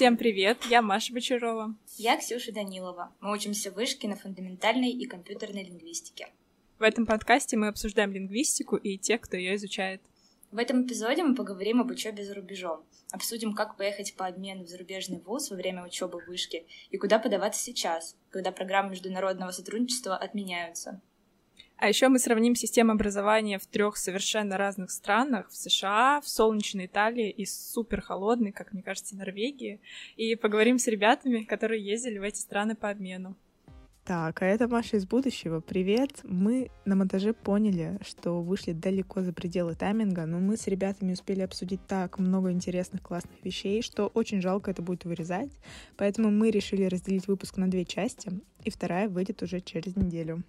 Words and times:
Всем 0.00 0.16
привет, 0.16 0.64
я 0.70 0.80
Маша 0.80 1.12
Бочарова. 1.12 1.74
Я 1.98 2.16
Ксюша 2.16 2.52
Данилова. 2.52 3.12
Мы 3.20 3.34
учимся 3.34 3.70
в 3.70 3.74
вышке 3.74 4.08
на 4.08 4.16
фундаментальной 4.16 4.88
и 4.88 5.04
компьютерной 5.04 5.62
лингвистике. 5.62 6.28
В 6.78 6.82
этом 6.84 7.04
подкасте 7.04 7.58
мы 7.58 7.68
обсуждаем 7.68 8.10
лингвистику 8.10 8.76
и 8.76 8.96
тех, 8.96 9.20
кто 9.20 9.36
ее 9.36 9.56
изучает. 9.56 10.00
В 10.52 10.56
этом 10.56 10.86
эпизоде 10.86 11.22
мы 11.22 11.34
поговорим 11.34 11.82
об 11.82 11.90
учебе 11.90 12.24
за 12.24 12.32
рубежом, 12.32 12.82
обсудим, 13.12 13.52
как 13.52 13.76
поехать 13.76 14.14
по 14.14 14.26
обмену 14.26 14.64
в 14.64 14.68
зарубежный 14.68 15.20
вуз 15.20 15.50
во 15.50 15.56
время 15.56 15.84
учебы 15.84 16.18
в 16.18 16.28
вышке 16.28 16.64
и 16.88 16.96
куда 16.96 17.18
подаваться 17.18 17.62
сейчас, 17.62 18.16
когда 18.30 18.52
программы 18.52 18.92
международного 18.92 19.50
сотрудничества 19.50 20.16
отменяются. 20.16 21.02
А 21.80 21.88
еще 21.88 22.08
мы 22.08 22.18
сравним 22.18 22.54
систему 22.54 22.92
образования 22.92 23.58
в 23.58 23.66
трех 23.66 23.96
совершенно 23.96 24.58
разных 24.58 24.90
странах, 24.90 25.48
в 25.48 25.56
США, 25.56 26.20
в 26.20 26.28
солнечной 26.28 26.84
Италии 26.84 27.30
и 27.30 27.46
супер 27.46 28.02
холодной, 28.02 28.52
как 28.52 28.74
мне 28.74 28.82
кажется, 28.82 29.16
Норвегии, 29.16 29.80
и 30.16 30.34
поговорим 30.34 30.78
с 30.78 30.86
ребятами, 30.88 31.44
которые 31.44 31.82
ездили 31.82 32.18
в 32.18 32.22
эти 32.22 32.36
страны 32.36 32.76
по 32.76 32.90
обмену. 32.90 33.34
Так, 34.04 34.42
а 34.42 34.46
это 34.46 34.68
Маша 34.68 34.98
из 34.98 35.06
будущего. 35.06 35.60
Привет. 35.60 36.20
Мы 36.22 36.70
на 36.84 36.96
монтаже 36.96 37.32
поняли, 37.32 37.98
что 38.06 38.42
вышли 38.42 38.72
далеко 38.72 39.22
за 39.22 39.32
пределы 39.32 39.74
тайминга, 39.74 40.26
но 40.26 40.38
мы 40.38 40.58
с 40.58 40.66
ребятами 40.66 41.14
успели 41.14 41.40
обсудить 41.40 41.80
так 41.86 42.18
много 42.18 42.52
интересных 42.52 43.00
классных 43.00 43.42
вещей, 43.42 43.80
что 43.80 44.08
очень 44.08 44.42
жалко 44.42 44.70
это 44.70 44.82
будет 44.82 45.06
вырезать. 45.06 45.52
Поэтому 45.96 46.30
мы 46.30 46.50
решили 46.50 46.84
разделить 46.84 47.26
выпуск 47.26 47.56
на 47.56 47.70
две 47.70 47.86
части, 47.86 48.30
и 48.64 48.70
вторая 48.70 49.08
выйдет 49.08 49.42
уже 49.42 49.62
через 49.62 49.96
неделю. 49.96 50.42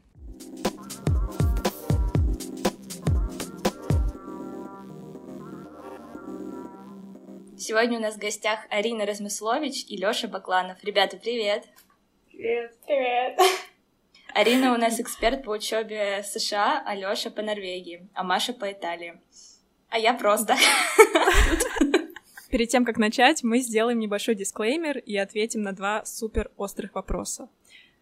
Сегодня 7.57 7.99
у 7.99 8.01
нас 8.01 8.15
в 8.15 8.17
гостях 8.17 8.59
Арина 8.69 9.05
Размыслович 9.05 9.85
и 9.87 9.95
Лёша 9.95 10.27
Бакланов. 10.27 10.83
Ребята, 10.83 11.17
привет! 11.17 11.65
Привет! 12.29 12.75
Привет! 12.85 13.39
Арина 14.33 14.73
у 14.73 14.77
нас 14.77 14.99
эксперт 14.99 15.43
по 15.43 15.51
учебе 15.51 16.21
в 16.23 16.25
США, 16.25 16.81
а 16.85 16.95
Лёша 16.95 17.29
по 17.29 17.41
Норвегии, 17.41 18.09
а 18.13 18.23
Маша 18.23 18.53
по 18.53 18.71
Италии. 18.71 19.21
А 19.89 19.99
я 19.99 20.13
просто. 20.13 20.55
Перед 22.49 22.69
тем, 22.69 22.83
как 22.83 22.97
начать, 22.97 23.43
мы 23.43 23.59
сделаем 23.59 23.99
небольшой 23.99 24.35
дисклеймер 24.35 24.97
и 24.97 25.15
ответим 25.15 25.61
на 25.61 25.73
два 25.73 26.03
супер 26.03 26.51
острых 26.57 26.95
вопроса. 26.95 27.47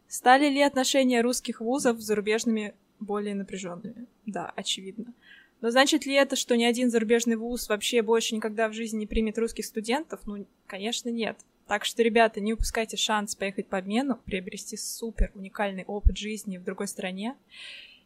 Стали 0.10 0.50
ли 0.50 0.62
отношения 0.64 1.22
русских 1.22 1.62
вузов 1.62 2.02
с 2.02 2.04
зарубежными 2.04 2.74
более 3.00 3.36
напряженными? 3.36 4.08
Да, 4.26 4.52
очевидно. 4.56 5.14
Но 5.62 5.70
значит 5.70 6.08
ли 6.08 6.16
это, 6.16 6.36
что 6.36 6.58
ни 6.58 6.64
один 6.64 6.90
зарубежный 6.90 7.36
вуз 7.36 7.70
вообще 7.70 8.02
больше 8.02 8.36
никогда 8.36 8.70
в 8.70 8.74
жизни 8.74 9.02
не 9.02 9.06
примет 9.06 9.38
русских 9.38 9.66
студентов? 9.66 10.22
Ну, 10.26 10.48
конечно, 10.66 11.10
нет. 11.10 11.38
Так 11.68 11.86
что, 11.86 12.02
ребята, 12.02 12.42
не 12.42 12.54
упускайте 12.54 12.98
шанс 12.98 13.36
поехать 13.36 13.68
по 13.68 13.78
обмену, 13.78 14.20
приобрести 14.26 14.78
супер 14.78 15.32
уникальный 15.36 15.84
опыт 15.86 16.18
жизни 16.18 16.58
в 16.58 16.64
другой 16.64 16.88
стране. 16.88 17.36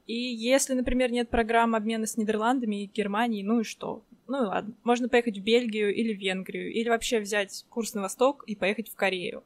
И 0.05 0.13
если, 0.13 0.73
например, 0.73 1.09
нет 1.09 1.29
программы 1.29 1.77
обмена 1.77 2.05
с 2.05 2.17
Нидерландами 2.17 2.83
и 2.83 2.91
Германией, 2.93 3.43
ну 3.43 3.61
и 3.61 3.63
что? 3.63 4.03
Ну 4.27 4.43
и 4.43 4.47
ладно. 4.47 4.73
Можно 4.83 5.07
поехать 5.07 5.37
в 5.37 5.41
Бельгию 5.41 5.95
или 5.95 6.13
в 6.13 6.19
Венгрию, 6.19 6.69
или 6.73 6.89
вообще 6.89 7.21
взять 7.21 7.65
курс 7.69 7.93
на 7.93 8.01
восток 8.01 8.43
и 8.45 8.57
поехать 8.57 8.89
в 8.89 8.95
Корею. 8.95 9.43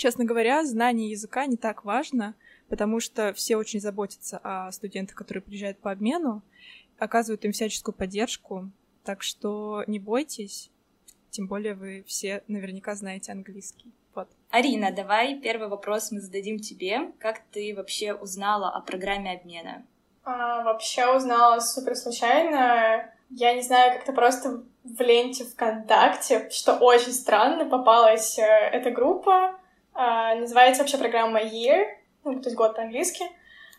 Честно 0.00 0.24
говоря, 0.24 0.64
знание 0.64 1.10
языка 1.10 1.44
не 1.44 1.58
так 1.58 1.84
важно, 1.84 2.34
потому 2.70 3.00
что 3.00 3.34
все 3.34 3.56
очень 3.56 3.80
заботятся 3.80 4.40
о 4.42 4.72
студентах, 4.72 5.14
которые 5.14 5.42
приезжают 5.42 5.78
по 5.78 5.90
обмену, 5.90 6.40
оказывают 6.98 7.44
им 7.44 7.52
всяческую 7.52 7.94
поддержку. 7.94 8.70
Так 9.04 9.22
что 9.22 9.84
не 9.86 9.98
бойтесь, 9.98 10.70
тем 11.28 11.48
более 11.48 11.74
вы 11.74 12.02
все 12.06 12.42
наверняка 12.48 12.94
знаете 12.94 13.32
английский. 13.32 13.92
Вот. 14.14 14.26
Арина, 14.48 14.90
давай 14.90 15.38
первый 15.38 15.68
вопрос 15.68 16.12
мы 16.12 16.20
зададим 16.20 16.60
тебе. 16.60 17.12
Как 17.18 17.42
ты 17.52 17.74
вообще 17.76 18.14
узнала 18.14 18.70
о 18.70 18.80
программе 18.80 19.32
обмена? 19.32 19.84
А, 20.24 20.62
вообще 20.62 21.14
узнала 21.14 21.60
супер 21.60 21.94
случайно. 21.94 23.12
Я 23.28 23.52
не 23.52 23.60
знаю, 23.60 23.98
как-то 23.98 24.14
просто 24.14 24.62
в 24.82 25.00
ленте 25.02 25.44
ВКонтакте, 25.44 26.48
что 26.48 26.78
очень 26.78 27.12
странно, 27.12 27.66
попалась 27.66 28.38
э, 28.38 28.42
эта 28.42 28.90
группа. 28.90 29.59
А, 29.92 30.34
называется 30.34 30.82
вообще 30.82 30.98
программа 30.98 31.40
Year, 31.42 31.86
ну, 32.24 32.40
то 32.40 32.48
есть 32.48 32.56
год 32.56 32.76
по-английски. 32.76 33.24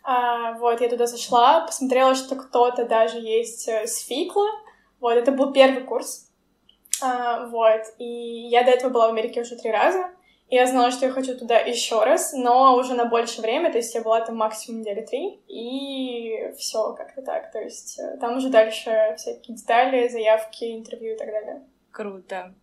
А, 0.04 0.54
вот, 0.54 0.82
я 0.82 0.90
туда 0.90 1.06
зашла, 1.06 1.62
посмотрела, 1.66 2.16
что 2.16 2.36
кто-то 2.36 2.86
даже 2.86 3.20
есть 3.20 3.68
э, 3.68 3.86
с 3.86 4.00
Фикла. 4.06 4.48
Вот, 5.00 5.14
это 5.14 5.32
был 5.32 5.54
первый 5.54 5.84
курс. 5.84 6.32
А, 7.02 7.48
вот, 7.48 7.82
и 7.98 8.48
я 8.50 8.64
до 8.64 8.72
этого 8.72 8.92
была 8.92 9.08
в 9.08 9.12
Америке 9.12 9.42
уже 9.42 9.56
три 9.56 9.72
раза, 9.72 10.12
и 10.50 10.56
я 10.56 10.68
знала, 10.68 10.92
что 10.92 11.06
я 11.06 11.12
хочу 11.12 11.38
туда 11.38 11.58
еще 11.60 12.04
раз, 12.04 12.34
но 12.34 12.76
уже 12.76 12.94
на 12.94 13.06
больше 13.06 13.42
время, 13.42 13.72
то 13.72 13.78
есть 13.78 13.96
я 13.96 14.02
была 14.02 14.22
там 14.22 14.36
максимум 14.36 14.82
недели 14.82 15.02
три, 15.02 15.40
и 15.48 16.52
все 16.58 16.94
как-то 16.94 17.22
так, 17.22 17.52
то 17.52 17.60
есть 17.60 17.98
э, 18.00 18.18
там 18.18 18.38
уже 18.38 18.50
дальше 18.50 19.16
всякие 19.18 19.56
детали, 19.56 20.08
заявки, 20.10 20.76
интервью 20.76 21.16
и 21.16 21.18
так 21.18 21.28
далее. 21.30 21.64
Круто. 21.92 22.54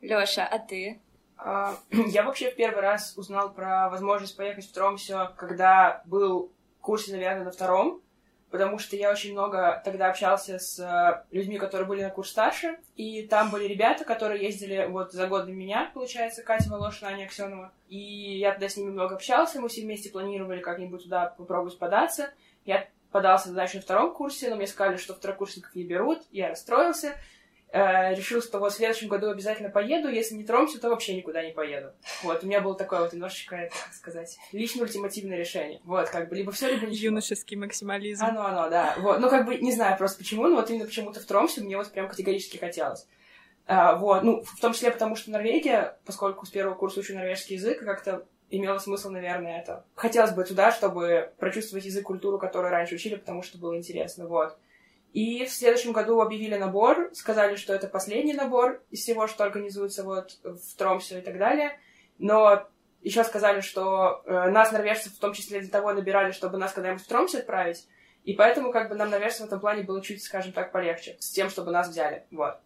Лёша, 0.00 0.46
а 0.50 0.58
ты? 0.58 1.00
А, 1.36 1.76
я 1.90 2.22
вообще 2.22 2.50
в 2.50 2.56
первый 2.56 2.80
раз 2.80 3.14
узнал 3.16 3.52
про 3.52 3.88
возможность 3.88 4.36
поехать 4.36 4.66
в 4.66 4.72
Тромсё, 4.72 5.32
когда 5.36 6.02
был 6.06 6.50
курсе, 6.86 7.10
наверное, 7.10 7.44
на 7.44 7.50
втором, 7.50 8.00
потому 8.50 8.78
что 8.78 8.94
я 8.94 9.10
очень 9.10 9.32
много 9.32 9.82
тогда 9.84 10.08
общался 10.08 10.60
с 10.60 10.78
э, 10.78 11.24
людьми, 11.34 11.58
которые 11.58 11.88
были 11.88 12.02
на 12.02 12.10
курс 12.10 12.30
старше, 12.30 12.78
и 12.94 13.26
там 13.26 13.50
были 13.50 13.64
ребята, 13.64 14.04
которые 14.04 14.40
ездили 14.44 14.86
вот 14.88 15.12
за 15.12 15.26
год 15.26 15.46
до 15.46 15.52
меня, 15.52 15.90
получается, 15.92 16.44
Катя 16.44 16.70
Волошина, 16.70 17.10
Аня 17.10 17.24
Аксенова, 17.24 17.72
и 17.88 17.98
я 18.38 18.52
тогда 18.52 18.68
с 18.68 18.76
ними 18.76 18.90
много 18.90 19.16
общался, 19.16 19.60
мы 19.60 19.68
все 19.68 19.82
вместе 19.82 20.10
планировали 20.10 20.60
как-нибудь 20.60 21.02
туда 21.02 21.34
попробовать 21.36 21.76
податься. 21.76 22.30
Я 22.64 22.86
подался 23.10 23.50
еще 23.50 23.78
на 23.78 23.82
втором 23.82 24.14
курсе, 24.14 24.48
но 24.48 24.56
мне 24.56 24.68
сказали, 24.68 24.96
что 24.96 25.14
второкурсников 25.14 25.74
не 25.74 25.82
берут, 25.82 26.22
я 26.30 26.50
расстроился, 26.50 27.14
решил, 27.76 28.42
что 28.42 28.58
вот 28.58 28.72
в 28.72 28.76
следующем 28.76 29.08
году 29.08 29.28
обязательно 29.28 29.68
поеду, 29.68 30.08
если 30.08 30.34
не 30.34 30.44
тромся, 30.44 30.80
то 30.80 30.88
вообще 30.88 31.14
никуда 31.14 31.44
не 31.44 31.52
поеду. 31.52 31.92
Вот, 32.22 32.42
у 32.42 32.46
меня 32.46 32.60
было 32.60 32.74
такое 32.74 33.00
вот 33.00 33.12
немножечко, 33.12 33.56
это, 33.56 33.74
как 33.84 33.94
сказать, 33.94 34.38
лично 34.52 34.82
ультимативное 34.82 35.36
решение. 35.36 35.80
Вот, 35.84 36.08
как 36.08 36.28
бы, 36.28 36.36
либо 36.36 36.52
все, 36.52 36.72
либо 36.72 36.86
ничего. 36.86 37.06
Юношеский 37.06 37.56
максимализм. 37.56 38.24
Оно, 38.24 38.46
оно, 38.46 38.70
да. 38.70 38.94
Вот, 38.98 39.20
ну, 39.20 39.28
как 39.28 39.46
бы, 39.46 39.56
не 39.56 39.72
знаю 39.72 39.98
просто 39.98 40.18
почему, 40.18 40.46
но 40.46 40.56
вот 40.56 40.70
именно 40.70 40.86
почему-то 40.86 41.20
в 41.20 41.24
Тромсе 41.24 41.60
мне 41.60 41.76
вот 41.76 41.90
прям 41.90 42.08
категорически 42.08 42.56
хотелось. 42.56 43.06
А, 43.66 43.96
вот, 43.96 44.22
ну, 44.22 44.42
в 44.42 44.60
том 44.60 44.72
числе 44.72 44.90
потому, 44.90 45.16
что 45.16 45.30
Норвегия, 45.30 45.98
поскольку 46.04 46.46
с 46.46 46.50
первого 46.50 46.74
курса 46.74 47.00
учу 47.00 47.14
норвежский 47.14 47.56
язык, 47.56 47.80
как-то 47.80 48.24
имело 48.48 48.78
смысл, 48.78 49.10
наверное, 49.10 49.60
это. 49.60 49.84
Хотелось 49.96 50.30
бы 50.30 50.44
туда, 50.44 50.70
чтобы 50.70 51.32
прочувствовать 51.38 51.84
язык, 51.84 52.04
культуру, 52.04 52.38
которую 52.38 52.70
раньше 52.70 52.94
учили, 52.94 53.16
потому 53.16 53.42
что 53.42 53.58
было 53.58 53.76
интересно, 53.76 54.28
вот. 54.28 54.56
И 55.16 55.46
в 55.46 55.50
следующем 55.50 55.92
году 55.92 56.20
объявили 56.20 56.56
набор, 56.56 57.08
сказали, 57.14 57.56
что 57.56 57.72
это 57.72 57.86
последний 57.86 58.34
набор 58.34 58.82
из 58.90 59.00
всего, 59.00 59.26
что 59.26 59.44
организуется 59.44 60.04
вот 60.04 60.38
в 60.42 60.76
Тромсе 60.76 61.20
и 61.20 61.22
так 61.22 61.38
далее. 61.38 61.80
Но 62.18 62.68
еще 63.00 63.24
сказали, 63.24 63.62
что 63.62 64.22
э, 64.26 64.50
нас, 64.50 64.72
норвежцев, 64.72 65.14
в 65.14 65.18
том 65.18 65.32
числе 65.32 65.60
для 65.60 65.70
того 65.70 65.94
набирали, 65.94 66.32
чтобы 66.32 66.58
нас 66.58 66.74
когда-нибудь 66.74 67.02
в 67.02 67.08
Тромсе 67.08 67.38
отправить. 67.38 67.88
И 68.24 68.34
поэтому 68.34 68.70
как 68.72 68.90
бы 68.90 68.94
нам, 68.94 69.08
норвежцам, 69.08 69.46
в 69.46 69.48
этом 69.48 69.60
плане 69.60 69.84
было 69.84 70.02
чуть, 70.02 70.22
скажем 70.22 70.52
так, 70.52 70.70
полегче 70.70 71.16
с 71.18 71.30
тем, 71.30 71.48
чтобы 71.48 71.70
нас 71.70 71.88
взяли. 71.88 72.26
Вот. 72.30 72.58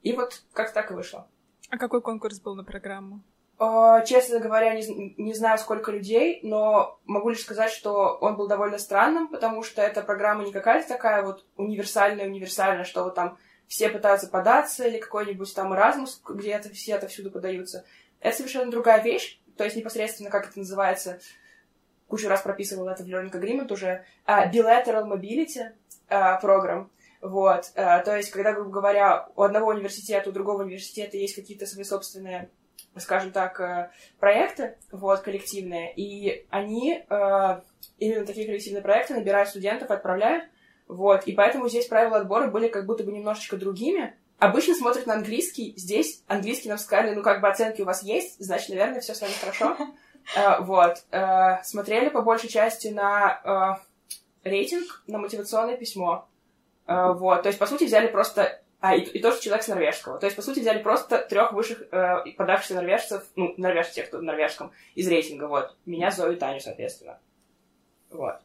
И 0.00 0.14
вот 0.14 0.44
как 0.54 0.72
так 0.72 0.90
и 0.92 0.94
вышло. 0.94 1.28
А 1.68 1.76
какой 1.76 2.00
конкурс 2.00 2.40
был 2.40 2.54
на 2.54 2.64
программу? 2.64 3.22
А, 3.64 4.00
честно 4.00 4.40
говоря, 4.40 4.74
не, 4.74 5.14
не 5.16 5.34
знаю, 5.34 5.56
сколько 5.56 5.92
людей, 5.92 6.40
но 6.42 6.98
могу 7.04 7.28
лишь 7.28 7.42
сказать, 7.42 7.70
что 7.70 8.18
он 8.20 8.34
был 8.34 8.48
довольно 8.48 8.76
странным, 8.76 9.28
потому 9.28 9.62
что 9.62 9.80
эта 9.80 10.02
программа 10.02 10.42
не 10.42 10.50
какая-то 10.50 10.88
такая 10.88 11.22
вот 11.22 11.46
универсальная-универсальная, 11.56 12.82
что 12.82 13.04
вот 13.04 13.14
там 13.14 13.38
все 13.68 13.88
пытаются 13.88 14.26
податься, 14.26 14.84
или 14.84 14.98
какой-нибудь 14.98 15.54
там 15.54 15.72
Erasmus, 15.72 16.18
где 16.28 16.50
это 16.50 16.70
все 16.70 16.96
отовсюду 16.96 17.30
подаются. 17.30 17.84
Это 18.18 18.38
совершенно 18.38 18.68
другая 18.68 19.00
вещь, 19.00 19.40
то 19.56 19.62
есть 19.62 19.76
непосредственно, 19.76 20.28
как 20.28 20.48
это 20.48 20.58
называется, 20.58 21.20
кучу 22.08 22.26
раз 22.28 22.42
прописывал 22.42 22.88
это 22.88 23.04
в 23.04 23.06
Learning 23.06 23.30
Agreement 23.30 23.72
уже, 23.72 24.04
uh, 24.26 24.50
Bilateral 24.50 25.06
Mobility 25.06 25.70
uh, 26.08 26.40
программ. 26.40 26.90
Вот, 27.20 27.70
uh, 27.76 28.02
то 28.02 28.16
есть, 28.16 28.32
когда, 28.32 28.54
грубо 28.54 28.72
говоря, 28.72 29.28
у 29.36 29.42
одного 29.42 29.68
университета, 29.68 30.30
у 30.30 30.32
другого 30.32 30.64
университета 30.64 31.16
есть 31.16 31.36
какие-то 31.36 31.66
свои 31.66 31.84
собственные 31.84 32.50
скажем 32.98 33.32
так, 33.32 33.60
э, 33.60 33.90
проекты, 34.18 34.76
вот, 34.90 35.20
коллективные, 35.20 35.92
и 35.94 36.46
они, 36.50 37.04
э, 37.08 37.60
именно 37.98 38.26
такие 38.26 38.46
коллективные 38.46 38.82
проекты, 38.82 39.14
набирают 39.14 39.48
студентов, 39.48 39.90
отправляют, 39.90 40.44
вот, 40.88 41.24
и 41.24 41.32
поэтому 41.32 41.68
здесь 41.68 41.86
правила 41.86 42.18
отбора 42.18 42.48
были 42.48 42.68
как 42.68 42.86
будто 42.86 43.04
бы 43.04 43.12
немножечко 43.12 43.56
другими. 43.56 44.14
Обычно 44.38 44.74
смотрят 44.74 45.06
на 45.06 45.14
английский, 45.14 45.74
здесь 45.76 46.22
английский 46.26 46.68
нам 46.68 46.78
сказали, 46.78 47.14
ну, 47.14 47.22
как 47.22 47.40
бы 47.40 47.48
оценки 47.48 47.80
у 47.82 47.84
вас 47.86 48.02
есть, 48.02 48.44
значит, 48.44 48.70
наверное, 48.70 49.00
все 49.00 49.14
с 49.14 49.20
вами 49.20 49.32
хорошо. 49.40 49.76
Uh, 50.36 50.60
вот. 50.64 51.04
Смотрели 51.64 52.08
по 52.08 52.22
большей 52.22 52.48
части 52.48 52.88
на 52.88 53.78
рейтинг, 54.42 55.04
на 55.06 55.18
мотивационное 55.18 55.76
письмо. 55.76 56.26
Вот. 56.88 57.42
То 57.42 57.48
есть, 57.48 57.60
по 57.60 57.66
сути, 57.66 57.84
взяли 57.84 58.08
просто 58.08 58.60
а, 58.82 58.96
и, 58.96 59.02
и 59.02 59.22
тоже 59.22 59.40
человек 59.40 59.62
с 59.62 59.68
норвежского. 59.68 60.18
То 60.18 60.26
есть, 60.26 60.34
по 60.34 60.42
сути, 60.42 60.58
взяли 60.58 60.82
просто 60.82 61.18
трех 61.18 61.52
высших 61.52 61.84
э, 61.92 62.24
подавшихся 62.36 62.74
норвежцев, 62.74 63.22
ну, 63.36 63.54
норвежцев, 63.56 63.94
тех, 63.94 64.08
кто 64.08 64.18
в 64.18 64.24
норвежском, 64.24 64.72
из 64.96 65.08
рейтинга, 65.08 65.46
вот. 65.46 65.76
Меня, 65.86 66.10
Зою 66.10 66.32
и 66.32 66.36
Таню, 66.36 66.58
соответственно. 66.58 67.20
Вот. 68.10 68.40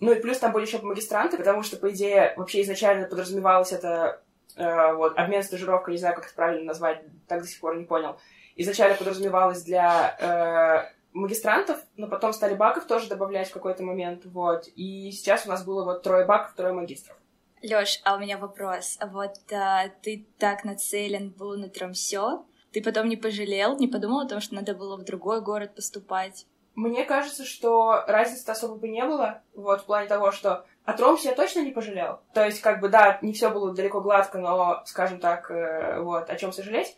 Ну 0.00 0.10
и 0.10 0.20
плюс 0.20 0.38
там 0.38 0.50
были 0.50 0.66
еще 0.66 0.80
магистранты, 0.80 1.38
потому 1.38 1.62
что, 1.62 1.76
по 1.76 1.88
идее, 1.92 2.34
вообще 2.36 2.62
изначально 2.62 3.06
подразумевалось 3.06 3.70
это 3.70 4.20
э, 4.56 4.92
вот, 4.94 5.16
обмен 5.16 5.44
стажировкой, 5.44 5.94
не 5.94 5.98
знаю, 5.98 6.16
как 6.16 6.26
это 6.26 6.34
правильно 6.34 6.64
назвать, 6.64 7.04
так 7.28 7.42
до 7.42 7.46
сих 7.46 7.60
пор 7.60 7.76
не 7.76 7.84
понял. 7.84 8.18
Изначально 8.56 8.96
подразумевалось 8.96 9.62
для 9.62 10.16
э, 10.18 10.92
магистрантов, 11.12 11.78
но 11.96 12.08
потом 12.08 12.32
стали 12.32 12.54
баков 12.54 12.88
тоже 12.88 13.08
добавлять 13.08 13.50
в 13.50 13.52
какой-то 13.52 13.84
момент, 13.84 14.22
вот. 14.24 14.66
И 14.74 15.12
сейчас 15.12 15.46
у 15.46 15.48
нас 15.48 15.64
было 15.64 15.84
вот 15.84 16.02
трое 16.02 16.24
баков, 16.26 16.54
трое 16.56 16.74
магистров. 16.74 17.16
Лёш, 17.64 18.00
а 18.04 18.16
у 18.16 18.18
меня 18.18 18.36
вопрос. 18.36 18.98
Вот 19.00 19.36
а, 19.50 19.88
ты 20.02 20.26
так 20.38 20.64
нацелен 20.64 21.30
был 21.30 21.56
на 21.56 21.70
Тромсё, 21.70 22.44
ты 22.72 22.82
потом 22.82 23.08
не 23.08 23.16
пожалел, 23.16 23.78
не 23.78 23.88
подумал 23.88 24.20
о 24.20 24.28
том, 24.28 24.40
что 24.40 24.54
надо 24.54 24.74
было 24.74 24.98
в 24.98 25.04
другой 25.04 25.40
город 25.40 25.74
поступать? 25.74 26.46
Мне 26.74 27.04
кажется, 27.04 27.44
что 27.46 28.04
разницы 28.06 28.50
особо 28.50 28.74
бы 28.74 28.88
не 28.88 29.02
было, 29.04 29.42
вот, 29.54 29.80
в 29.80 29.84
плане 29.84 30.08
того, 30.08 30.30
что 30.30 30.66
о 30.84 30.92
Тромсе 30.92 31.30
я 31.30 31.34
точно 31.34 31.60
не 31.60 31.70
пожалел. 31.70 32.20
То 32.34 32.44
есть, 32.44 32.60
как 32.60 32.80
бы, 32.80 32.90
да, 32.90 33.18
не 33.22 33.32
все 33.32 33.48
было 33.48 33.72
далеко 33.72 34.02
гладко, 34.02 34.38
но, 34.38 34.82
скажем 34.84 35.18
так, 35.18 35.50
э, 35.50 36.00
вот, 36.00 36.28
о 36.28 36.36
чем 36.36 36.52
сожалеть. 36.52 36.96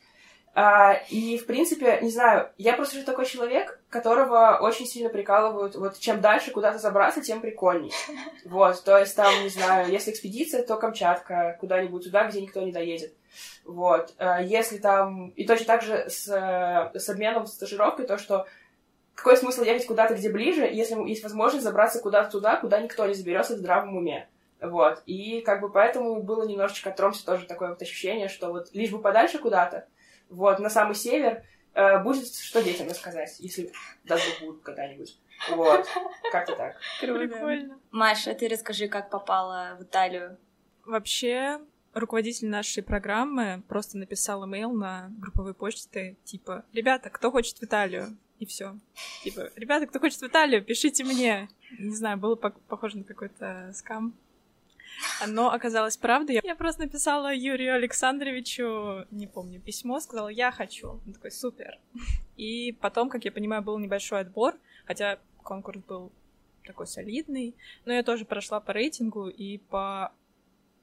А, 0.58 0.94
и, 1.10 1.36
в 1.36 1.44
принципе, 1.44 1.98
не 2.00 2.08
знаю, 2.08 2.48
я 2.56 2.72
просто 2.72 2.96
же 2.96 3.04
такой 3.04 3.26
человек, 3.26 3.78
которого 3.90 4.56
очень 4.62 4.86
сильно 4.86 5.10
прикалывают, 5.10 5.76
вот, 5.76 5.98
чем 5.98 6.22
дальше 6.22 6.50
куда-то 6.50 6.78
забраться, 6.78 7.20
тем 7.20 7.42
прикольней. 7.42 7.92
Вот, 8.46 8.82
то 8.82 8.96
есть, 8.96 9.14
там, 9.14 9.30
не 9.42 9.50
знаю, 9.50 9.92
если 9.92 10.12
экспедиция, 10.12 10.62
то 10.62 10.76
Камчатка, 10.76 11.58
куда-нибудь 11.60 12.04
туда, 12.04 12.26
где 12.26 12.40
никто 12.40 12.62
не 12.62 12.72
доедет. 12.72 13.12
Вот, 13.66 14.14
а, 14.16 14.40
если 14.40 14.78
там... 14.78 15.28
И 15.36 15.46
точно 15.46 15.66
так 15.66 15.82
же 15.82 16.08
с, 16.08 16.26
с 16.26 17.08
обменом, 17.10 17.46
с 17.46 17.52
стажировкой, 17.52 18.06
то, 18.06 18.16
что 18.16 18.46
какой 19.14 19.36
смысл 19.36 19.62
ехать 19.62 19.86
куда-то, 19.86 20.14
где 20.14 20.30
ближе, 20.30 20.62
если 20.62 20.94
есть 21.06 21.22
возможность 21.22 21.64
забраться 21.64 22.00
куда-то 22.00 22.30
туда, 22.30 22.56
куда 22.56 22.80
никто 22.80 23.04
не 23.04 23.12
заберется 23.12 23.56
в 23.56 23.58
здравом 23.58 23.94
уме. 23.94 24.26
Вот. 24.62 25.02
И 25.04 25.42
как 25.42 25.60
бы 25.60 25.68
поэтому 25.68 26.22
было 26.22 26.46
немножечко 26.46 26.88
от 26.88 26.96
Тромсе 26.96 27.26
тоже 27.26 27.44
такое 27.44 27.68
вот 27.68 27.82
ощущение, 27.82 28.28
что 28.28 28.48
вот 28.48 28.68
лишь 28.72 28.90
бы 28.90 28.98
подальше 29.00 29.38
куда-то, 29.38 29.86
вот, 30.28 30.58
на 30.58 30.70
самый 30.70 30.94
север, 30.94 31.42
э, 31.74 32.02
будет 32.02 32.34
что 32.34 32.62
детям 32.62 32.88
рассказать, 32.88 33.36
если 33.38 33.72
даже 34.04 34.24
будут 34.40 34.62
когда-нибудь. 34.62 35.18
Вот, 35.50 35.86
как-то 36.32 36.56
так. 36.56 36.76
Прикольно. 37.00 37.78
Маша, 37.90 38.34
ты 38.34 38.48
расскажи, 38.48 38.88
как 38.88 39.10
попала 39.10 39.76
в 39.78 39.82
Италию. 39.82 40.38
Вообще, 40.84 41.60
руководитель 41.92 42.48
нашей 42.48 42.82
программы 42.82 43.62
просто 43.68 43.98
написал 43.98 44.44
имейл 44.46 44.72
на 44.72 45.10
групповой 45.18 45.54
почте, 45.54 46.16
типа, 46.24 46.64
ребята, 46.72 47.10
кто 47.10 47.30
хочет 47.30 47.58
в 47.58 47.64
Италию? 47.64 48.16
И 48.38 48.44
все. 48.44 48.76
Типа, 49.24 49.50
ребята, 49.56 49.86
кто 49.86 49.98
хочет 49.98 50.20
в 50.20 50.26
Италию, 50.26 50.62
пишите 50.62 51.04
мне. 51.04 51.48
Не 51.78 51.94
знаю, 51.94 52.18
было 52.18 52.34
похоже 52.34 52.98
на 52.98 53.04
какой-то 53.04 53.72
скам. 53.74 54.14
Но 55.26 55.52
оказалось 55.52 55.96
правдой. 55.96 56.40
Я 56.42 56.56
просто 56.56 56.82
написала 56.82 57.34
Юрию 57.34 57.74
Александровичу, 57.74 59.06
не 59.10 59.26
помню, 59.26 59.60
письмо, 59.60 60.00
сказала, 60.00 60.28
я 60.28 60.50
хочу. 60.50 61.00
Он 61.06 61.12
такой, 61.12 61.30
супер. 61.30 61.78
И 62.36 62.72
потом, 62.80 63.08
как 63.08 63.24
я 63.24 63.32
понимаю, 63.32 63.62
был 63.62 63.78
небольшой 63.78 64.20
отбор, 64.20 64.54
хотя 64.84 65.18
конкурс 65.42 65.80
был 65.80 66.12
такой 66.64 66.86
солидный, 66.86 67.54
но 67.84 67.92
я 67.92 68.02
тоже 68.02 68.24
прошла 68.24 68.60
по 68.60 68.72
рейтингу 68.72 69.28
и 69.28 69.58
по... 69.58 70.12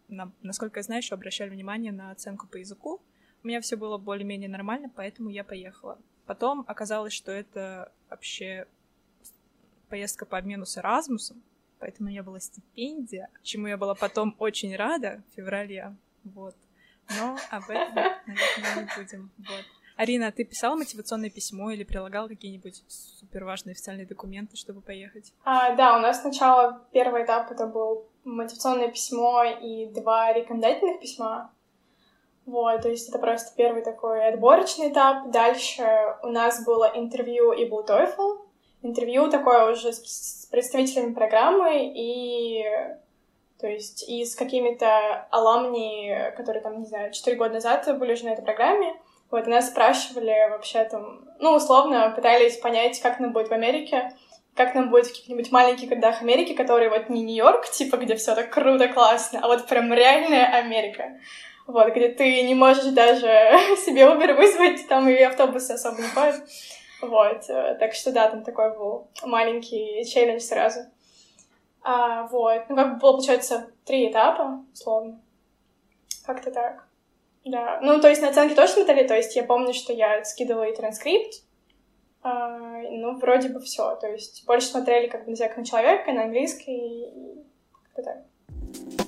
На, 0.07 0.31
насколько 0.41 0.79
я 0.79 0.83
знаю, 0.83 1.01
еще 1.01 1.15
обращали 1.15 1.49
внимание 1.49 1.91
на 1.91 2.11
оценку 2.11 2.47
по 2.47 2.57
языку. 2.57 3.01
У 3.43 3.47
меня 3.47 3.61
все 3.61 3.75
было 3.75 3.97
более-менее 3.97 4.49
нормально, 4.49 4.89
поэтому 4.95 5.29
я 5.29 5.43
поехала. 5.43 5.97
Потом 6.25 6.63
оказалось, 6.67 7.13
что 7.13 7.31
это 7.31 7.91
вообще 8.09 8.67
поездка 9.89 10.25
по 10.25 10.37
обмену 10.37 10.65
с 10.65 10.77
Эразмусом, 10.77 11.41
поэтому 11.83 12.07
у 12.07 12.11
меня 12.11 12.23
была 12.23 12.39
стипендия, 12.39 13.29
чему 13.41 13.67
я 13.67 13.75
была 13.75 13.93
потом 13.93 14.35
очень 14.39 14.73
рада 14.73 15.21
в 15.27 15.35
феврале, 15.35 15.93
вот. 16.23 16.55
Но 17.19 17.37
об 17.51 17.63
этом, 17.69 17.93
наверное, 17.93 18.75
не 18.77 19.03
будем, 19.03 19.31
вот. 19.37 19.65
Арина, 19.97 20.31
ты 20.31 20.45
писала 20.45 20.75
мотивационное 20.75 21.29
письмо 21.29 21.71
или 21.71 21.83
прилагала 21.83 22.29
какие-нибудь 22.29 22.83
супер 22.87 23.43
важные 23.43 23.73
официальные 23.73 24.07
документы, 24.07 24.55
чтобы 24.55 24.79
поехать? 24.79 25.33
А, 25.43 25.75
да, 25.75 25.97
у 25.97 25.99
нас 25.99 26.21
сначала 26.21 26.81
первый 26.93 27.25
этап 27.25 27.51
это 27.51 27.67
был 27.67 28.07
мотивационное 28.23 28.87
письмо 28.87 29.43
и 29.43 29.87
два 29.87 30.31
рекомендательных 30.31 31.01
письма. 31.01 31.51
Вот, 32.45 32.81
то 32.81 32.89
есть 32.89 33.09
это 33.09 33.19
просто 33.19 33.53
первый 33.57 33.83
такой 33.83 34.25
отборочный 34.29 34.89
этап. 34.89 35.31
Дальше 35.31 35.83
у 36.23 36.27
нас 36.27 36.65
было 36.65 36.89
интервью 36.95 37.51
и 37.51 37.65
был 37.65 37.83
TOEFL. 37.83 38.42
Интервью 38.83 39.29
такое 39.29 39.71
уже 39.71 39.91
с 39.93 40.47
представителями 40.51 41.13
программы 41.13 41.91
и 41.95 42.63
то 43.59 43.67
есть 43.67 44.07
и 44.09 44.25
с 44.25 44.35
какими-то 44.35 45.25
аламни, 45.31 46.33
которые 46.35 46.61
там, 46.61 46.81
не 46.81 46.85
знаю, 46.85 47.13
четыре 47.13 47.37
года 47.37 47.53
назад 47.53 47.97
были 47.97 48.13
уже 48.13 48.25
на 48.25 48.33
этой 48.33 48.43
программе. 48.43 48.93
Вот, 49.31 49.47
нас 49.47 49.69
спрашивали 49.69 50.49
вообще 50.51 50.83
там, 50.83 51.21
ну, 51.39 51.53
условно, 51.53 52.11
пытались 52.13 52.57
понять, 52.57 52.99
как 52.99 53.19
нам 53.19 53.31
будет 53.31 53.47
в 53.47 53.53
Америке, 53.53 54.11
как 54.53 54.75
нам 54.75 54.89
будет 54.89 55.05
в 55.05 55.09
каких-нибудь 55.09 55.51
маленьких 55.51 55.87
городах 55.87 56.21
Америки, 56.21 56.53
которые 56.53 56.89
вот 56.89 57.09
не 57.09 57.23
Нью-Йорк, 57.23 57.69
типа, 57.69 57.95
где 57.95 58.15
все 58.15 58.35
так 58.35 58.49
круто, 58.49 58.89
классно, 58.89 59.39
а 59.41 59.47
вот 59.47 59.65
прям 59.65 59.91
реальная 59.93 60.45
Америка 60.45 61.17
вот, 61.67 61.89
где 61.91 62.09
ты 62.09 62.43
не 62.43 62.55
можешь 62.55 62.85
даже 62.85 63.27
себе 63.85 64.01
Uber 64.01 64.33
вызвать, 64.33 64.87
там 64.87 65.07
и 65.09 65.21
автобусы 65.21 65.71
особо 65.71 66.01
не 66.01 66.07
ходят. 66.07 66.41
Вот, 67.03 67.49
э, 67.49 67.75
так 67.79 67.93
что 67.93 68.11
да, 68.11 68.29
там 68.29 68.43
такой 68.43 68.77
был 68.77 69.07
маленький 69.23 70.03
челлендж 70.05 70.41
сразу. 70.41 70.81
А, 71.81 72.27
вот, 72.27 72.63
ну 72.69 72.75
как 72.75 72.93
бы 72.93 72.99
было, 72.99 73.11
получается, 73.13 73.71
три 73.85 74.09
этапа, 74.09 74.63
условно. 74.73 75.19
Как-то 76.25 76.51
так. 76.51 76.87
Да, 77.45 77.79
ну, 77.81 77.99
то 77.99 78.07
есть 78.07 78.21
на 78.21 78.29
оценки 78.29 78.55
тоже 78.55 78.71
смотрели, 78.71 79.05
то 79.05 79.15
есть 79.15 79.35
я 79.35 79.43
помню, 79.43 79.73
что 79.73 79.91
я 79.91 80.23
скидывала 80.23 80.63
и 80.63 80.75
транскрипт, 80.75 81.43
а, 82.21 82.57
ну, 82.89 83.17
вроде 83.17 83.49
бы 83.49 83.59
все, 83.59 83.97
то 83.97 84.07
есть 84.07 84.45
больше 84.45 84.67
смотрели 84.67 85.07
как 85.07 85.25
бы 85.25 85.31
на 85.31 85.35
всякого 85.35 85.65
человека, 85.65 86.13
на 86.13 86.23
английский, 86.23 87.09
и 87.09 87.45
как-то 87.83 88.03
так. 88.03 89.02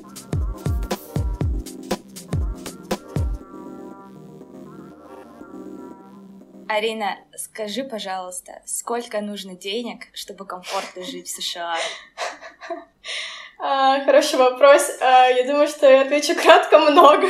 Арина, 6.67 7.19
скажи, 7.37 7.83
пожалуйста, 7.83 8.61
сколько 8.65 9.21
нужно 9.21 9.55
денег, 9.55 10.07
чтобы 10.13 10.45
комфортно 10.45 11.03
жить 11.03 11.27
в 11.27 11.41
США? 11.41 11.75
А, 13.57 14.03
хороший 14.03 14.37
вопрос. 14.37 14.97
А, 14.99 15.27
я 15.27 15.45
думаю, 15.45 15.67
что 15.67 15.89
я 15.89 16.01
отвечу 16.01 16.35
кратко 16.35 16.77
много, 16.77 17.27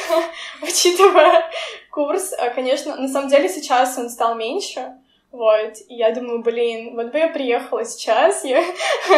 учитывая 0.62 1.44
курс. 1.90 2.32
А, 2.32 2.50
конечно, 2.50 2.96
на 2.96 3.08
самом 3.08 3.28
деле 3.28 3.48
сейчас 3.48 3.98
он 3.98 4.08
стал 4.08 4.34
меньше, 4.34 4.94
вот, 5.30 5.74
и 5.88 5.94
я 5.94 6.12
думаю, 6.12 6.42
блин, 6.42 6.96
вот 6.96 7.12
бы 7.12 7.18
я 7.18 7.28
приехала 7.28 7.84
сейчас, 7.84 8.44
я... 8.44 8.64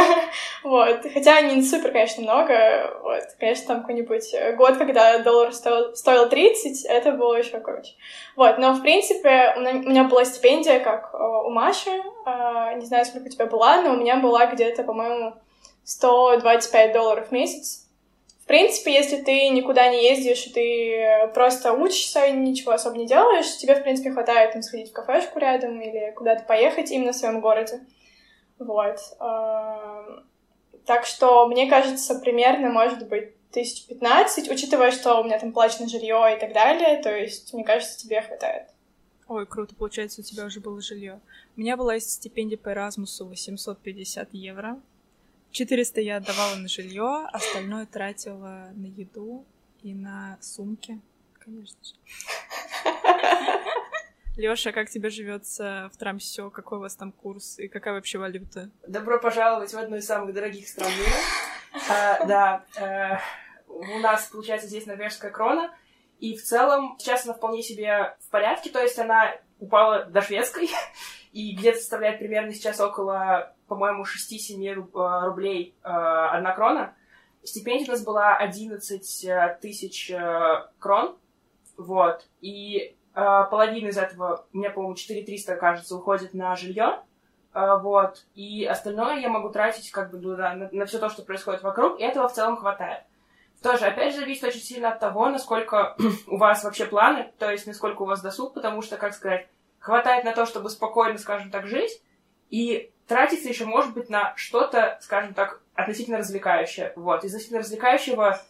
вот, 0.64 1.02
хотя 1.14 1.40
не 1.42 1.62
супер, 1.62 1.92
конечно, 1.92 2.24
много, 2.24 2.98
вот, 3.02 3.22
конечно, 3.38 3.68
там 3.68 3.80
какой-нибудь 3.82 4.56
год, 4.56 4.76
когда 4.76 5.18
доллар 5.18 5.52
стоил, 5.52 5.94
стоил 5.94 6.28
30, 6.28 6.84
это 6.86 7.12
было 7.12 7.36
еще 7.36 7.60
круче. 7.60 7.92
Вот, 8.34 8.58
но, 8.58 8.72
в 8.72 8.82
принципе, 8.82 9.54
у 9.56 9.60
меня 9.60 10.04
была 10.04 10.24
стипендия, 10.24 10.80
как 10.80 11.10
э, 11.14 11.16
у 11.16 11.50
Маши, 11.50 11.90
э, 11.90 12.74
не 12.76 12.86
знаю, 12.86 13.04
сколько 13.04 13.28
у 13.28 13.30
тебя 13.30 13.46
была, 13.46 13.80
но 13.80 13.92
у 13.92 13.96
меня 13.96 14.16
была 14.16 14.46
где-то, 14.46 14.82
по-моему, 14.82 15.34
125 15.84 16.92
долларов 16.92 17.28
в 17.28 17.32
месяц, 17.32 17.88
принципе, 18.50 18.92
если 18.92 19.18
ты 19.22 19.48
никуда 19.50 19.88
не 19.88 20.02
ездишь, 20.02 20.46
и 20.48 20.50
ты 20.50 21.32
просто 21.32 21.72
учишься 21.72 22.26
и 22.26 22.32
ничего 22.32 22.72
особо 22.72 22.96
не 22.98 23.06
делаешь, 23.06 23.56
тебе, 23.58 23.76
в 23.76 23.82
принципе, 23.82 24.10
хватает 24.10 24.54
там, 24.54 24.62
сходить 24.62 24.90
в 24.90 24.92
кафешку 24.92 25.38
рядом 25.38 25.80
или 25.80 26.12
куда-то 26.16 26.42
поехать 26.42 26.90
именно 26.90 27.12
в 27.12 27.16
своем 27.16 27.40
городе. 27.40 27.80
Вот. 28.58 28.98
Так 30.84 31.06
что, 31.06 31.46
мне 31.46 31.70
кажется, 31.70 32.16
примерно, 32.16 32.70
может 32.70 33.06
быть, 33.08 33.30
тысяч 33.52 33.86
пятнадцать, 33.86 34.50
учитывая, 34.50 34.90
что 34.90 35.20
у 35.20 35.24
меня 35.24 35.38
там 35.38 35.52
плачено 35.52 35.88
жилье 35.88 36.34
и 36.36 36.40
так 36.40 36.52
далее, 36.52 37.00
то 37.00 37.16
есть, 37.16 37.54
мне 37.54 37.62
кажется, 37.62 37.98
тебе 38.00 38.20
хватает. 38.20 38.66
Ой, 39.28 39.46
круто, 39.46 39.76
получается, 39.76 40.22
у 40.22 40.24
тебя 40.24 40.44
уже 40.44 40.58
было 40.58 40.80
жилье. 40.80 41.20
У 41.56 41.60
меня 41.60 41.76
была 41.76 42.00
стипендия 42.00 42.58
по 42.58 42.70
Erasmus 42.70 43.22
850 43.24 44.28
евро. 44.32 44.80
400 45.52 46.00
я 46.00 46.16
отдавала 46.18 46.56
на 46.56 46.68
жилье, 46.68 47.26
остальное 47.32 47.86
тратила 47.86 48.70
на 48.74 48.86
еду 48.86 49.44
и 49.82 49.94
на 49.94 50.38
сумки, 50.40 51.00
конечно 51.38 51.78
же. 51.82 51.94
Лёша, 54.36 54.72
как 54.72 54.88
тебе 54.88 55.10
живется 55.10 55.90
в 55.92 55.96
Трамсё? 55.98 56.50
Какой 56.50 56.78
у 56.78 56.80
вас 56.80 56.96
там 56.96 57.12
курс 57.12 57.58
и 57.58 57.68
какая 57.68 57.94
вообще 57.94 58.18
валюта? 58.18 58.70
Добро 58.86 59.18
пожаловать 59.18 59.72
в 59.74 59.78
одну 59.78 59.96
из 59.96 60.06
самых 60.06 60.32
дорогих 60.34 60.68
стран 60.68 60.90
мира. 60.90 61.10
А, 61.88 62.26
да, 62.26 62.64
а, 62.80 63.20
у 63.68 64.00
нас, 64.00 64.26
получается, 64.26 64.66
здесь 64.66 64.86
норвежская 64.86 65.30
крона, 65.30 65.72
и 66.18 66.36
в 66.36 66.42
целом 66.42 66.96
сейчас 66.98 67.24
она 67.24 67.34
вполне 67.34 67.62
себе 67.62 68.16
в 68.18 68.28
порядке, 68.28 68.70
то 68.70 68.82
есть 68.82 68.98
она 68.98 69.36
упала 69.60 70.04
до 70.04 70.20
шведской, 70.20 70.68
и 71.32 71.54
где-то 71.54 71.78
составляет 71.78 72.18
примерно 72.18 72.52
сейчас 72.52 72.80
около, 72.80 73.54
по-моему, 73.70 74.02
6-7 74.02 74.66
э, 74.66 75.26
рублей 75.26 75.76
э, 75.84 75.88
одна 75.88 76.52
крона. 76.52 76.94
Стипендия 77.44 77.86
у 77.86 77.92
нас 77.92 78.04
была 78.04 78.36
11 78.36 79.24
э, 79.24 79.58
тысяч 79.62 80.12
крон, 80.80 81.16
вот, 81.78 82.26
и 82.40 82.96
половина 83.14 83.88
из 83.88 83.96
этого, 83.96 84.44
меня, 84.52 84.70
по-моему, 84.70 84.94
4300, 84.96 85.56
кажется, 85.56 85.96
уходит 85.96 86.34
на 86.34 86.54
жилье, 86.56 87.00
вот, 87.54 88.24
и 88.34 88.66
остальное 88.66 89.20
я 89.20 89.28
могу 89.28 89.48
тратить 89.48 89.90
как 89.90 90.10
бы 90.10 90.18
ну, 90.18 90.36
да, 90.36 90.54
на, 90.54 90.68
на 90.70 90.84
все 90.84 90.98
то, 90.98 91.08
что 91.08 91.22
происходит 91.22 91.62
вокруг, 91.62 91.98
и 91.98 92.02
этого 92.02 92.28
в 92.28 92.34
целом 92.34 92.56
хватает. 92.56 93.04
Тоже, 93.62 93.86
опять 93.86 94.14
же, 94.14 94.20
зависит 94.20 94.44
очень 94.44 94.60
сильно 94.60 94.92
от 94.92 95.00
того, 95.00 95.28
насколько 95.28 95.96
у 96.26 96.36
вас 96.36 96.64
вообще 96.64 96.86
планы, 96.86 97.32
то 97.38 97.50
есть 97.50 97.66
насколько 97.66 98.02
у 98.02 98.06
вас 98.06 98.20
досуг, 98.20 98.54
потому 98.54 98.82
что, 98.82 98.96
как 98.96 99.14
сказать, 99.14 99.48
хватает 99.78 100.24
на 100.24 100.34
то, 100.34 100.44
чтобы 100.44 100.70
спокойно, 100.70 101.18
скажем 101.18 101.50
так, 101.50 101.66
жить, 101.66 102.02
и 102.50 102.92
тратиться 103.10 103.48
еще 103.48 103.64
может 103.64 103.92
быть 103.92 104.08
на 104.08 104.34
что-то, 104.36 104.96
скажем 105.00 105.34
так, 105.34 105.60
относительно 105.74 106.18
развлекающее. 106.18 106.92
Вот. 106.94 107.24
Из 107.24 107.32
относительно 107.32 107.58
развлекающего 107.58 108.40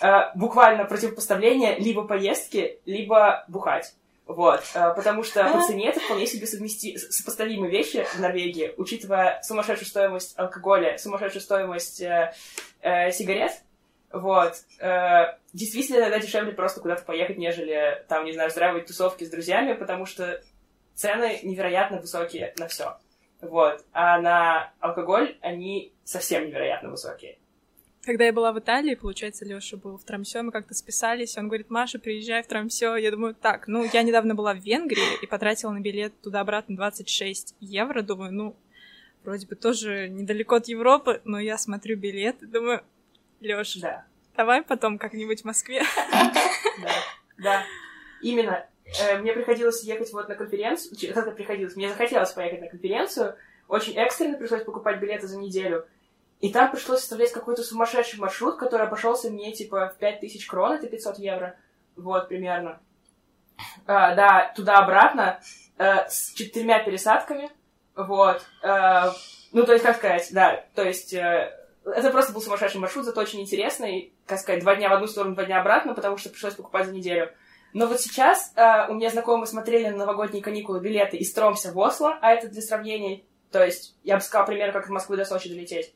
э, 0.00 0.20
буквально 0.34 0.86
противопоставление 0.86 1.78
либо 1.78 2.04
поездки, 2.04 2.80
либо 2.86 3.44
бухать. 3.46 3.94
Вот, 4.26 4.62
э, 4.74 4.94
потому 4.96 5.22
что 5.22 5.44
по 5.52 5.60
цене 5.60 5.90
это 5.90 6.00
вполне 6.00 6.26
себе 6.26 6.46
совмести... 6.46 6.96
сопоставимые 6.96 7.70
вещи 7.70 8.06
в 8.14 8.18
Норвегии, 8.18 8.72
учитывая 8.78 9.42
сумасшедшую 9.42 9.86
стоимость 9.86 10.38
алкоголя, 10.38 10.96
сумасшедшую 10.96 11.42
стоимость 11.42 12.00
э, 12.00 12.32
э, 12.80 13.12
сигарет, 13.12 13.52
вот. 14.10 14.54
Э, 14.80 15.36
действительно, 15.52 15.98
иногда 15.98 16.20
дешевле 16.20 16.52
просто 16.52 16.80
куда-то 16.80 17.04
поехать, 17.04 17.36
нежели, 17.36 18.02
там, 18.08 18.24
не 18.24 18.32
знаю, 18.32 18.48
устраивать 18.48 18.86
тусовки 18.86 19.24
с 19.24 19.30
друзьями, 19.30 19.74
потому 19.74 20.06
что 20.06 20.42
цены 20.94 21.40
невероятно 21.42 22.00
высокие 22.00 22.54
на 22.56 22.66
все. 22.66 22.96
Вот. 23.40 23.84
А 23.92 24.18
на 24.20 24.72
алкоголь 24.80 25.36
они 25.40 25.92
совсем 26.04 26.46
невероятно 26.46 26.90
высокие. 26.90 27.38
Когда 28.04 28.24
я 28.24 28.32
была 28.32 28.52
в 28.52 28.58
Италии, 28.60 28.94
получается, 28.94 29.44
Лёша 29.44 29.76
был 29.76 29.98
в 29.98 30.04
Трамсё, 30.04 30.42
мы 30.44 30.52
как-то 30.52 30.74
списались, 30.74 31.36
он 31.36 31.48
говорит, 31.48 31.70
Маша, 31.70 31.98
приезжай 31.98 32.42
в 32.42 32.46
Трамсё. 32.46 32.94
Я 32.94 33.10
думаю, 33.10 33.34
так, 33.34 33.66
ну, 33.66 33.84
я 33.92 34.04
недавно 34.04 34.36
была 34.36 34.54
в 34.54 34.58
Венгрии 34.58 35.20
и 35.20 35.26
потратила 35.26 35.72
на 35.72 35.80
билет 35.80 36.12
туда-обратно 36.22 36.76
26 36.76 37.56
евро. 37.58 38.02
Думаю, 38.02 38.32
ну, 38.32 38.56
вроде 39.24 39.48
бы 39.48 39.56
тоже 39.56 40.08
недалеко 40.08 40.54
от 40.54 40.68
Европы, 40.68 41.20
но 41.24 41.40
я 41.40 41.58
смотрю 41.58 41.96
билет 41.96 42.40
и 42.42 42.46
думаю, 42.46 42.84
Лёша, 43.40 43.80
да. 43.80 44.04
давай 44.36 44.62
потом 44.62 44.98
как-нибудь 44.98 45.42
в 45.42 45.44
Москве. 45.44 45.82
Да, 46.82 46.92
да. 47.38 47.64
Именно. 48.22 48.66
Э, 49.00 49.18
мне 49.18 49.32
приходилось 49.32 49.82
ехать 49.82 50.12
вот 50.12 50.28
на 50.28 50.34
конференцию. 50.34 50.96
Это 51.10 51.30
приходилось? 51.32 51.76
Мне 51.76 51.88
захотелось 51.88 52.32
поехать 52.32 52.60
на 52.60 52.68
конференцию. 52.68 53.36
Очень 53.68 53.96
экстренно 53.96 54.38
пришлось 54.38 54.62
покупать 54.62 55.00
билеты 55.00 55.26
за 55.26 55.38
неделю. 55.38 55.86
И 56.40 56.52
там 56.52 56.70
пришлось 56.70 57.00
составлять 57.00 57.32
какой-то 57.32 57.62
сумасшедший 57.62 58.20
маршрут, 58.20 58.58
который 58.58 58.86
обошелся 58.86 59.30
мне 59.30 59.52
типа 59.52 59.92
в 59.94 59.98
5000 59.98 60.46
крон, 60.46 60.72
это 60.72 60.86
500 60.86 61.18
евро. 61.18 61.56
Вот, 61.96 62.28
примерно. 62.28 62.78
А, 63.86 64.14
да, 64.14 64.52
туда-обратно, 64.54 65.40
э, 65.78 66.08
с 66.08 66.32
четырьмя 66.34 66.84
пересадками. 66.84 67.50
Вот. 67.94 68.44
Э, 68.62 69.10
ну, 69.52 69.64
то 69.64 69.72
есть, 69.72 69.84
как 69.84 69.96
сказать, 69.96 70.28
да, 70.32 70.64
то 70.74 70.82
есть... 70.82 71.14
Это 71.14 72.10
просто 72.10 72.32
был 72.32 72.42
сумасшедший 72.42 72.80
маршрут, 72.80 73.04
зато 73.04 73.20
очень 73.20 73.40
интересный. 73.40 74.12
Как 74.26 74.40
сказать, 74.40 74.60
два 74.60 74.74
дня 74.74 74.88
в 74.88 74.94
одну 74.94 75.06
сторону, 75.06 75.36
два 75.36 75.44
дня 75.44 75.60
обратно, 75.60 75.94
потому 75.94 76.16
что 76.16 76.30
пришлось 76.30 76.54
покупать 76.54 76.86
за 76.86 76.92
неделю. 76.92 77.30
Но 77.76 77.86
вот 77.86 78.00
сейчас 78.00 78.54
э, 78.56 78.88
у 78.88 78.94
меня 78.94 79.10
знакомые 79.10 79.46
смотрели 79.46 79.88
на 79.88 79.98
новогодние 79.98 80.42
каникулы 80.42 80.80
билеты 80.80 81.18
из 81.18 81.30
Тромса 81.34 81.72
в 81.72 81.78
Осло, 81.78 82.18
а 82.22 82.32
это 82.32 82.48
для 82.48 82.62
сравнений. 82.62 83.26
То 83.52 83.62
есть, 83.62 83.94
я 84.02 84.16
бы 84.16 84.22
сказала, 84.22 84.46
примерно 84.46 84.72
как 84.72 84.86
из 84.86 84.90
Москвы 84.90 85.18
до 85.18 85.26
Сочи 85.26 85.50
долететь. 85.50 85.94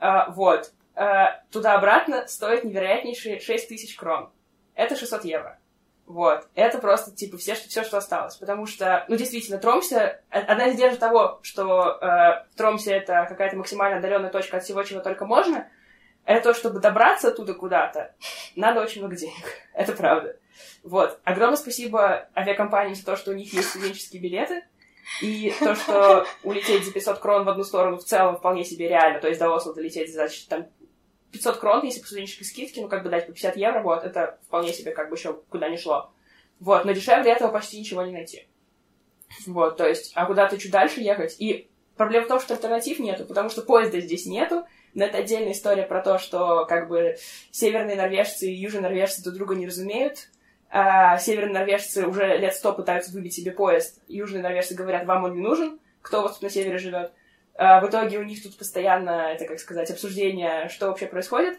Э, 0.00 0.30
вот. 0.30 0.72
Э, 0.94 1.42
туда-обратно 1.50 2.26
стоит 2.28 2.64
невероятнейшие 2.64 3.40
6 3.40 3.68
тысяч 3.68 3.94
крон. 3.94 4.30
Это 4.74 4.96
600 4.96 5.26
евро. 5.26 5.58
Вот. 6.06 6.48
Это 6.54 6.78
просто, 6.78 7.14
типа, 7.14 7.36
все, 7.36 7.54
что, 7.56 7.68
все, 7.68 7.84
что 7.84 7.98
осталось. 7.98 8.36
Потому 8.36 8.64
что, 8.64 9.04
ну, 9.08 9.16
действительно, 9.16 9.58
Тромсе... 9.58 10.22
Одна 10.30 10.68
из 10.68 10.78
держек 10.78 10.98
того, 10.98 11.40
что 11.42 11.98
э, 12.00 12.46
Тромсе 12.56 12.92
это 12.92 13.26
какая-то 13.28 13.54
максимально 13.54 13.98
отдаленная 13.98 14.30
точка 14.30 14.56
от 14.56 14.64
всего, 14.64 14.82
чего 14.82 15.00
только 15.00 15.26
можно, 15.26 15.68
это 16.24 16.52
то, 16.52 16.54
чтобы 16.54 16.80
добраться 16.80 17.28
оттуда 17.28 17.52
куда-то, 17.52 18.14
надо 18.56 18.80
очень 18.80 19.02
много 19.02 19.16
денег. 19.16 19.44
Это 19.74 19.92
правда. 19.92 20.37
Вот. 20.82 21.20
Огромное 21.24 21.56
спасибо 21.56 22.28
авиакомпаниям 22.36 22.94
за 22.94 23.04
то, 23.04 23.16
что 23.16 23.30
у 23.30 23.34
них 23.34 23.52
есть 23.52 23.70
студенческие 23.70 24.22
билеты. 24.22 24.64
И 25.22 25.54
то, 25.58 25.74
что 25.74 26.26
улететь 26.42 26.84
за 26.84 26.92
500 26.92 27.18
крон 27.18 27.44
в 27.44 27.48
одну 27.48 27.64
сторону 27.64 27.96
в 27.96 28.04
целом 28.04 28.36
вполне 28.36 28.64
себе 28.64 28.88
реально. 28.88 29.20
То 29.20 29.28
есть 29.28 29.40
до 29.40 29.50
Осло 29.50 29.74
долететь 29.74 30.12
за 30.12 30.28
там, 30.48 30.66
500 31.32 31.56
крон, 31.56 31.84
если 31.84 32.00
по 32.00 32.06
студенческой 32.06 32.44
скидке, 32.44 32.82
ну, 32.82 32.88
как 32.88 33.02
бы 33.02 33.10
дать 33.10 33.26
по 33.26 33.32
50 33.32 33.56
евро, 33.56 33.82
вот, 33.82 34.04
это 34.04 34.38
вполне 34.46 34.72
себе 34.72 34.92
как 34.92 35.10
бы 35.10 35.16
еще 35.16 35.34
куда 35.48 35.68
не 35.68 35.76
шло. 35.76 36.10
Вот, 36.60 36.84
но 36.84 36.92
дешевле 36.92 37.30
этого 37.30 37.50
почти 37.50 37.78
ничего 37.78 38.02
не 38.02 38.12
найти. 38.12 38.48
Вот, 39.46 39.76
то 39.76 39.86
есть, 39.86 40.12
а 40.14 40.26
куда-то 40.26 40.58
чуть 40.58 40.72
дальше 40.72 41.00
ехать. 41.00 41.36
И 41.38 41.70
проблема 41.96 42.24
в 42.24 42.28
том, 42.28 42.40
что 42.40 42.54
альтернатив 42.54 42.98
нету, 42.98 43.24
потому 43.24 43.50
что 43.50 43.62
поезда 43.62 44.00
здесь 44.00 44.26
нету, 44.26 44.64
но 44.94 45.04
это 45.04 45.18
отдельная 45.18 45.52
история 45.52 45.84
про 45.84 46.02
то, 46.02 46.18
что 46.18 46.64
как 46.66 46.88
бы 46.88 47.16
северные 47.50 47.96
норвежцы 47.96 48.50
и 48.50 48.54
южные 48.54 48.82
норвежцы 48.82 49.22
друг 49.22 49.36
друга 49.36 49.54
не 49.54 49.66
разумеют, 49.66 50.30
а 50.70 51.16
северные 51.18 51.54
норвежцы 51.54 52.06
уже 52.06 52.36
лет 52.36 52.54
сто 52.54 52.72
пытаются 52.72 53.12
выбить 53.12 53.34
себе 53.34 53.52
поезд. 53.52 54.02
Южные 54.08 54.42
норвежцы 54.42 54.74
говорят, 54.74 55.06
вам 55.06 55.24
он 55.24 55.34
не 55.34 55.40
нужен, 55.40 55.78
кто 56.02 56.20
у 56.20 56.22
вас 56.24 56.34
тут 56.34 56.42
на 56.42 56.50
севере 56.50 56.78
живет. 56.78 57.12
А 57.54 57.80
в 57.80 57.88
итоге 57.88 58.18
у 58.18 58.22
них 58.22 58.42
тут 58.42 58.56
постоянно, 58.56 59.32
это 59.32 59.46
как 59.46 59.58
сказать, 59.58 59.90
обсуждение, 59.90 60.68
что 60.68 60.88
вообще 60.88 61.06
происходит. 61.06 61.58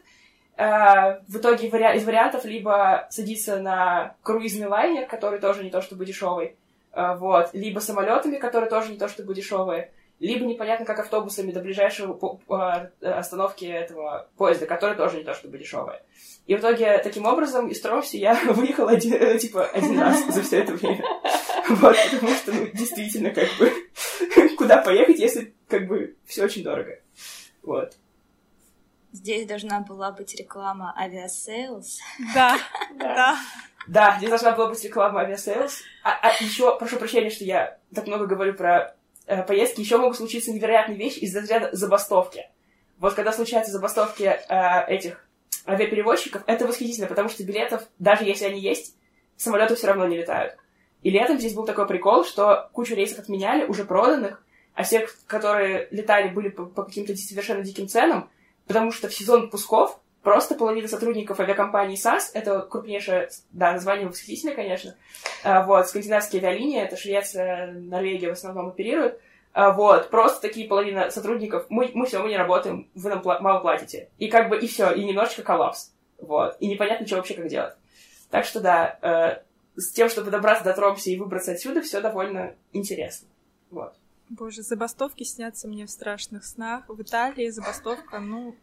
А 0.56 1.22
в 1.28 1.38
итоге 1.38 1.68
из 1.68 2.06
вариантов 2.06 2.46
либо 2.46 3.08
садиться 3.10 3.60
на 3.60 4.16
круизный 4.24 4.68
лайнер, 4.68 5.08
который 5.08 5.40
тоже 5.40 5.64
не 5.64 5.70
то 5.70 5.82
чтобы 5.82 6.06
дешевый, 6.06 6.56
вот, 6.94 7.50
либо 7.54 7.80
самолетами, 7.80 8.38
которые 8.38 8.70
тоже 8.70 8.92
не 8.92 8.98
то 8.98 9.08
чтобы 9.08 9.34
дешевые, 9.34 9.92
либо 10.20 10.46
непонятно 10.46 10.86
как 10.86 11.00
автобусами 11.00 11.52
до 11.52 11.62
ближайшего 11.62 12.40
остановки 13.02 13.66
этого 13.66 14.28
поезда, 14.38 14.66
который 14.66 14.96
тоже 14.96 15.18
не 15.18 15.24
то 15.24 15.34
чтобы 15.34 15.58
дешевые. 15.58 16.02
И 16.46 16.56
в 16.56 16.60
итоге, 16.60 16.98
таким 16.98 17.26
образом, 17.26 17.68
из 17.68 17.80
Тромси 17.80 18.18
я 18.18 18.34
выехала 18.46 18.92
один, 18.92 19.14
э, 19.14 19.38
типа, 19.38 19.66
один 19.68 20.00
раз 20.00 20.26
за 20.28 20.42
все 20.42 20.62
это 20.62 20.74
время. 20.74 21.04
Вот, 21.70 21.96
потому 22.12 22.34
что, 22.34 22.52
ну, 22.52 22.66
действительно, 22.74 23.30
как 23.30 23.48
бы, 23.60 23.72
куда 24.58 24.82
поехать, 24.82 25.20
если, 25.20 25.54
как 25.68 25.86
бы, 25.86 26.16
все 26.26 26.46
очень 26.46 26.64
дорого. 26.64 27.00
Вот. 27.62 27.94
Здесь 29.12 29.46
должна 29.46 29.82
была 29.82 30.12
быть 30.12 30.34
реклама 30.34 30.96
авиасейлс. 30.98 32.00
Да, 32.34 32.58
да. 32.96 33.38
Да, 33.88 34.16
здесь 34.18 34.30
должна 34.30 34.54
была 34.54 34.70
быть 34.70 34.84
реклама 34.84 35.22
авиасейлс. 35.22 35.84
А, 36.04 36.18
а 36.24 36.30
еще, 36.44 36.76
прошу 36.80 36.98
прощения, 36.98 37.30
что 37.30 37.44
я 37.44 37.78
так 37.94 38.08
много 38.08 38.26
говорю 38.26 38.56
про 38.56 38.96
поездки, 39.44 39.82
еще 39.82 39.98
могут 39.98 40.18
случиться 40.18 40.52
невероятные 40.52 40.98
вещи 40.98 41.20
из-за 41.20 41.42
ряда 41.42 41.70
забастовки. 41.72 42.50
Вот 42.98 43.14
когда 43.14 43.32
случаются 43.32 43.72
забастовки 43.72 44.24
э, 44.24 44.86
этих 44.88 45.26
авиаперевозчиков, 45.66 46.44
это 46.48 46.68
восхитительно, 46.68 47.08
потому 47.08 47.30
что 47.30 47.44
билетов, 47.44 47.84
даже 47.98 48.26
если 48.26 48.46
они 48.46 48.60
есть, 48.60 48.96
самолеты 49.38 49.76
все 49.76 49.88
равно 49.88 50.08
не 50.08 50.18
летают. 50.18 50.58
И 51.02 51.10
летом 51.10 51.40
здесь 51.40 51.54
был 51.54 51.66
такой 51.66 51.88
прикол, 51.88 52.26
что 52.26 52.70
кучу 52.74 52.96
рейсов 52.96 53.20
отменяли, 53.20 53.66
уже 53.66 53.86
проданных, 53.86 54.44
а 54.74 54.84
все, 54.84 55.08
которые 55.28 55.88
летали, 55.92 56.30
были 56.30 56.50
по, 56.50 56.66
по 56.66 56.84
каким-то 56.84 57.16
совершенно 57.16 57.64
диким 57.64 57.88
ценам, 57.88 58.30
потому 58.68 58.92
что 58.92 59.08
в 59.08 59.14
сезон 59.14 59.50
пусков 59.50 60.00
просто 60.24 60.56
половина 60.56 60.88
сотрудников 60.88 61.40
авиакомпании 61.40 61.96
САС, 61.96 62.32
это 62.34 62.62
крупнейшее, 62.62 63.30
да, 63.52 63.72
название 63.72 64.08
восхитительное, 64.08 64.56
конечно, 64.56 64.96
а, 65.44 65.64
вот, 65.64 65.88
скандинавские 65.88 66.42
авиалинии, 66.42 66.82
это 66.82 66.98
Швеция, 66.98 67.72
Норвегия 67.72 68.30
в 68.30 68.34
основном 68.34 68.68
оперируют, 68.68 69.20
а, 69.54 69.72
вот, 69.72 70.10
просто 70.10 70.42
такие 70.42 70.68
половина 70.68 71.10
сотрудников, 71.10 71.66
мы, 71.70 71.92
мы 71.94 72.06
все, 72.06 72.22
мы 72.22 72.30
не 72.30 72.38
работаем, 72.38 72.90
вы 72.96 73.10
нам 73.10 73.20
пла- 73.20 73.40
мало 73.40 73.60
платите. 73.60 74.10
И 74.18 74.28
как 74.28 74.50
бы, 74.50 74.58
и 74.58 74.68
все, 74.68 74.92
и 74.92 75.04
немножечко 75.04 75.42
коллапс. 75.42 75.92
Вот. 76.20 76.58
И 76.60 76.68
непонятно, 76.68 77.08
что 77.08 77.18
вообще 77.18 77.34
как 77.34 77.48
делать. 77.48 77.76
Так 78.30 78.46
что 78.46 78.60
да, 78.60 79.00
э, 79.02 79.80
с 79.80 79.92
тем, 79.92 80.10
чтобы 80.10 80.32
добраться 80.32 80.64
до 80.64 80.74
Тромси 80.74 81.10
и 81.10 81.18
выбраться 81.18 81.54
отсюда, 81.54 81.82
все 81.82 82.02
довольно 82.02 82.56
интересно. 82.74 83.28
Вот. 83.72 83.94
Боже, 84.30 84.62
забастовки 84.62 85.24
снятся 85.24 85.68
мне 85.68 85.88
в 85.88 85.90
страшных 85.90 86.46
снах. 86.46 86.88
В 86.88 87.02
Италии 87.02 87.50
забастовка, 87.50 88.20
ну, 88.20 88.56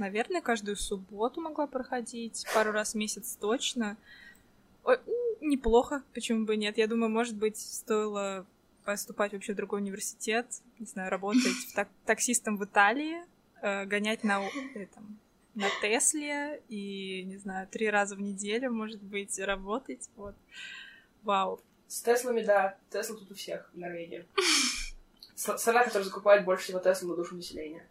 наверное, 0.00 0.40
каждую 0.40 0.76
субботу 0.76 1.40
могла 1.40 1.66
проходить, 1.66 2.44
пару 2.52 2.72
раз 2.72 2.92
в 2.92 2.96
месяц 2.96 3.36
точно. 3.40 3.96
Ой, 4.84 4.98
неплохо, 5.40 6.02
почему 6.14 6.44
бы 6.44 6.56
нет. 6.56 6.78
Я 6.78 6.86
думаю, 6.86 7.10
может 7.10 7.36
быть, 7.36 7.58
стоило 7.58 8.44
поступать 8.84 9.32
вообще 9.32 9.52
в 9.52 9.56
другой 9.56 9.80
университет, 9.80 10.46
не 10.78 10.86
знаю, 10.86 11.10
работать 11.10 11.74
так 11.74 11.88
таксистом 12.06 12.56
в 12.56 12.64
Италии, 12.64 13.22
э, 13.62 13.84
гонять 13.84 14.24
на 14.24 14.42
этом, 14.74 15.18
на 15.54 15.68
Тесле 15.82 16.62
и, 16.68 17.22
не 17.24 17.36
знаю, 17.36 17.68
три 17.68 17.90
раза 17.90 18.16
в 18.16 18.20
неделю, 18.20 18.72
может 18.72 19.02
быть, 19.02 19.38
работать. 19.38 20.08
Вот. 20.16 20.34
Вау. 21.22 21.60
С 21.86 22.02
Теслами, 22.02 22.42
да. 22.42 22.76
Тесла 22.90 23.16
тут 23.16 23.30
у 23.30 23.34
всех 23.34 23.70
в 23.74 23.78
Норвегии. 23.78 24.24
Страна, 25.34 25.84
которая 25.84 26.04
закупает 26.04 26.44
больше 26.44 26.64
всего 26.64 26.78
Тесла 26.78 27.08
на 27.08 27.16
душу 27.16 27.36
населения. 27.36 27.86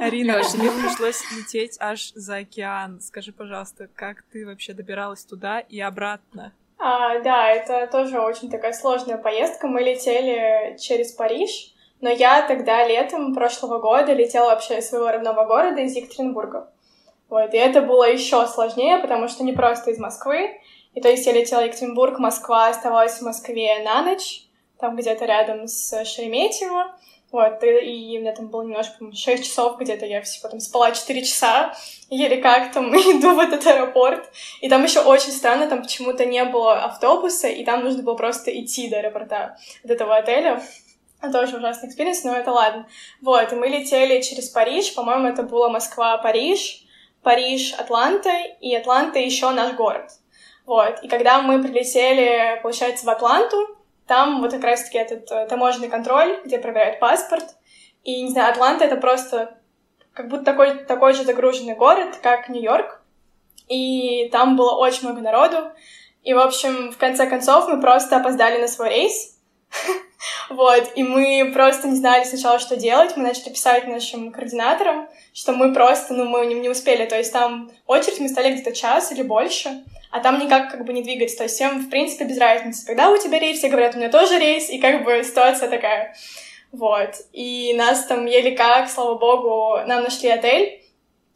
Арина, 0.00 0.42
тебе 0.42 0.70
пришлось 0.82 1.22
лететь 1.36 1.76
аж 1.80 2.12
за 2.14 2.36
океан. 2.36 3.00
Скажи, 3.00 3.32
пожалуйста, 3.32 3.88
как 3.94 4.22
ты 4.32 4.46
вообще 4.46 4.72
добиралась 4.72 5.24
туда 5.24 5.60
и 5.60 5.80
обратно? 5.80 6.52
А, 6.78 7.18
да, 7.20 7.50
это 7.50 7.86
тоже 7.86 8.20
очень 8.20 8.50
такая 8.50 8.72
сложная 8.72 9.16
поездка. 9.16 9.66
Мы 9.66 9.82
летели 9.82 10.76
через 10.78 11.12
Париж, 11.12 11.74
но 12.00 12.10
я 12.10 12.46
тогда 12.46 12.86
летом 12.86 13.34
прошлого 13.34 13.78
года 13.78 14.12
летела 14.12 14.46
вообще 14.46 14.78
из 14.78 14.88
своего 14.88 15.10
родного 15.10 15.44
города, 15.46 15.80
из 15.80 15.96
Екатеринбурга. 15.96 16.70
Вот, 17.28 17.54
и 17.54 17.56
это 17.56 17.82
было 17.82 18.08
еще 18.08 18.46
сложнее, 18.46 18.98
потому 18.98 19.28
что 19.28 19.42
не 19.42 19.52
просто 19.52 19.90
из 19.90 19.98
Москвы. 19.98 20.60
И 20.94 21.00
то 21.00 21.08
есть 21.08 21.26
я 21.26 21.32
летела 21.32 21.62
в 21.62 21.64
Екатеринбург, 21.64 22.18
Москва, 22.18 22.68
оставалась 22.68 23.18
в 23.18 23.22
Москве 23.22 23.82
на 23.82 24.02
ночь, 24.02 24.46
там 24.78 24.96
где-то 24.96 25.24
рядом 25.24 25.66
с 25.66 26.04
Шереметьево. 26.04 26.94
Вот, 27.32 27.62
и, 27.64 27.66
и 27.66 28.18
у 28.18 28.20
меня 28.20 28.32
там 28.32 28.48
было 28.48 28.62
немножко, 28.62 29.12
6 29.12 29.44
часов 29.44 29.78
где-то, 29.78 30.06
я 30.06 30.22
всего 30.22 30.48
там 30.48 30.60
спала 30.60 30.92
4 30.92 31.22
часа, 31.24 31.74
еле 32.08 32.36
как 32.36 32.72
там 32.72 32.88
иду 32.94 33.34
в 33.34 33.38
этот 33.40 33.66
аэропорт. 33.66 34.30
И 34.60 34.68
там 34.68 34.84
еще 34.84 35.00
очень 35.00 35.32
странно, 35.32 35.68
там 35.68 35.82
почему-то 35.82 36.24
не 36.24 36.44
было 36.44 36.84
автобуса, 36.84 37.48
и 37.48 37.64
там 37.64 37.82
нужно 37.82 38.02
было 38.02 38.14
просто 38.14 38.56
идти 38.58 38.88
до 38.88 38.98
аэропорта, 38.98 39.56
от 39.84 39.90
этого 39.90 40.16
отеля. 40.16 40.62
Тоже 41.32 41.56
ужасный 41.56 41.88
experience, 41.88 42.22
но 42.24 42.36
это 42.36 42.52
ладно. 42.52 42.86
Вот, 43.20 43.52
и 43.52 43.56
мы 43.56 43.68
летели 43.68 44.20
через 44.20 44.48
Париж, 44.48 44.94
по-моему, 44.94 45.26
это 45.26 45.42
было 45.42 45.68
Москва-Париж, 45.68 46.84
Париж-Атланта, 47.22 48.30
и 48.60 48.72
Атланта 48.74 49.18
еще 49.18 49.50
наш 49.50 49.74
город. 49.74 50.10
Вот, 50.64 51.02
и 51.02 51.08
когда 51.08 51.42
мы 51.42 51.60
прилетели, 51.60 52.60
получается, 52.62 53.06
в 53.06 53.10
Атланту, 53.10 53.75
там 54.06 54.40
вот 54.40 54.52
как 54.52 54.64
раз-таки 54.64 54.98
этот 54.98 55.30
э, 55.30 55.46
таможенный 55.46 55.88
контроль, 55.88 56.40
где 56.44 56.58
проверяют 56.58 57.00
паспорт. 57.00 57.56
И, 58.04 58.22
не 58.22 58.30
знаю, 58.30 58.52
Атланта— 58.52 58.84
это 58.86 58.96
просто 58.96 59.58
как 60.12 60.28
будто 60.28 60.44
такой, 60.44 60.84
такой 60.84 61.12
же 61.12 61.24
загруженный 61.24 61.74
город, 61.74 62.18
как 62.22 62.48
Нью-Йорк. 62.48 63.02
И 63.68 64.28
там 64.30 64.56
было 64.56 64.76
очень 64.76 65.08
много 65.08 65.20
народу. 65.20 65.72
И, 66.22 66.32
в 66.32 66.38
общем, 66.38 66.92
в 66.92 66.96
конце 66.96 67.28
концов 67.28 67.68
мы 67.68 67.80
просто 67.80 68.16
опоздали 68.16 68.60
на 68.60 68.68
свой 68.68 68.90
рейс. 68.90 69.35
Вот, 70.48 70.92
и 70.94 71.02
мы 71.02 71.50
просто 71.52 71.88
не 71.88 71.96
знали 71.96 72.24
сначала, 72.24 72.58
что 72.58 72.76
делать. 72.76 73.16
Мы 73.16 73.24
начали 73.24 73.50
писать 73.50 73.86
нашим 73.88 74.30
координаторам, 74.30 75.08
что 75.34 75.52
мы 75.52 75.74
просто, 75.74 76.14
ну, 76.14 76.24
мы 76.24 76.46
не, 76.46 76.54
не 76.54 76.68
успели. 76.68 77.04
То 77.04 77.16
есть 77.16 77.32
там 77.32 77.70
очередь 77.86 78.20
мы 78.20 78.28
стали 78.28 78.52
где-то 78.52 78.72
час 78.72 79.10
или 79.12 79.22
больше 79.22 79.82
а 80.16 80.20
там 80.20 80.38
никак 80.38 80.70
как 80.70 80.84
бы 80.84 80.92
не 80.92 81.02
двигаться. 81.02 81.36
То 81.36 81.42
есть 81.44 81.56
всем, 81.56 81.78
в 81.80 81.90
принципе, 81.90 82.24
без 82.24 82.38
разницы. 82.38 82.86
Когда 82.86 83.10
у 83.10 83.18
тебя 83.18 83.38
рейс, 83.38 83.58
все 83.58 83.68
говорят, 83.68 83.94
у 83.94 83.98
меня 83.98 84.10
тоже 84.10 84.38
рейс, 84.38 84.70
и 84.70 84.78
как 84.78 85.04
бы 85.04 85.22
ситуация 85.22 85.68
такая. 85.68 86.14
Вот. 86.72 87.10
И 87.32 87.74
нас 87.74 88.06
там 88.06 88.24
еле 88.26 88.52
как, 88.52 88.88
слава 88.88 89.16
богу, 89.18 89.78
нам 89.86 90.04
нашли 90.04 90.30
отель. 90.30 90.82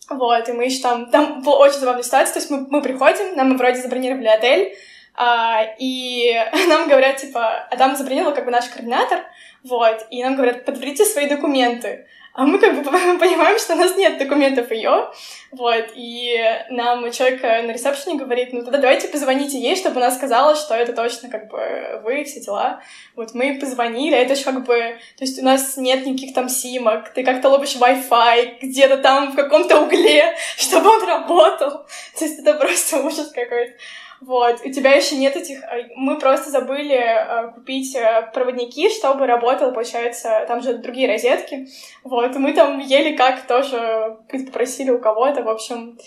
Вот, 0.08 0.48
и 0.48 0.52
мы 0.52 0.64
еще 0.64 0.82
там... 0.82 1.10
Там 1.10 1.42
была 1.42 1.58
очень 1.58 1.78
забавная 1.78 2.02
ситуация, 2.02 2.32
то 2.32 2.38
есть 2.40 2.50
мы, 2.50 2.66
мы 2.68 2.82
приходим, 2.82 3.36
нам 3.36 3.50
мы 3.50 3.56
вроде 3.56 3.80
забронировали 3.80 4.26
отель, 4.26 4.74
а, 5.14 5.64
и 5.78 6.32
нам 6.68 6.88
говорят, 6.88 7.16
типа, 7.18 7.66
а 7.70 7.76
там 7.76 7.96
забронировал 7.96 8.34
как 8.34 8.44
бы 8.44 8.50
наш 8.50 8.68
координатор, 8.68 9.24
вот, 9.64 10.06
и 10.10 10.22
нам 10.22 10.36
говорят, 10.36 10.64
подберите 10.64 11.04
свои 11.04 11.28
документы. 11.28 12.06
А 12.32 12.46
мы 12.46 12.58
как 12.58 12.74
бы 12.76 12.82
понимаем, 13.18 13.58
что 13.58 13.74
у 13.74 13.76
нас 13.76 13.96
нет 13.96 14.16
документов 14.18 14.70
ее, 14.70 15.10
вот, 15.50 15.86
и 15.94 16.38
нам 16.70 17.10
человек 17.10 17.42
на 17.42 17.72
ресепшене 17.72 18.16
говорит, 18.16 18.52
ну 18.52 18.62
тогда 18.62 18.78
давайте 18.78 19.08
позвоните 19.08 19.58
ей, 19.58 19.74
чтобы 19.74 19.96
она 19.96 20.12
сказала, 20.12 20.54
что 20.54 20.74
это 20.74 20.92
точно 20.92 21.28
как 21.28 21.48
бы 21.48 22.00
вы, 22.04 22.22
все 22.24 22.40
дела. 22.40 22.82
Вот 23.16 23.34
мы 23.34 23.58
позвонили, 23.58 24.16
это 24.16 24.36
же 24.36 24.44
как 24.44 24.64
бы, 24.64 24.76
то 25.18 25.24
есть 25.24 25.40
у 25.40 25.44
нас 25.44 25.76
нет 25.76 26.06
никаких 26.06 26.32
там 26.32 26.48
симок, 26.48 27.12
ты 27.12 27.24
как-то 27.24 27.48
ловишь 27.48 27.76
Wi-Fi 27.76 28.58
где-то 28.62 28.98
там 28.98 29.32
в 29.32 29.34
каком-то 29.34 29.80
угле, 29.80 30.34
чтобы 30.56 30.88
он 30.88 31.04
работал. 31.04 31.84
То 32.16 32.24
есть 32.24 32.38
это 32.38 32.54
просто 32.54 33.02
ужас 33.02 33.32
какой-то. 33.32 33.72
Вот, 34.20 34.60
у 34.64 34.70
тебя 34.70 34.92
еще 34.92 35.16
нет 35.16 35.34
этих... 35.34 35.62
Э, 35.64 35.88
мы 35.96 36.18
просто 36.18 36.50
забыли 36.50 36.94
э, 36.94 37.52
купить 37.52 37.94
э, 37.96 38.30
проводники, 38.34 38.90
чтобы 38.90 39.26
работал, 39.26 39.72
получается, 39.72 40.44
там 40.46 40.60
же 40.60 40.74
другие 40.74 41.08
розетки. 41.08 41.66
Вот, 42.04 42.36
мы 42.36 42.52
там 42.52 42.78
еле 42.80 43.16
как 43.16 43.46
тоже 43.46 44.18
попросили 44.30 44.90
у 44.90 44.98
кого-то, 44.98 45.42
в 45.42 45.48
общем, 45.48 45.98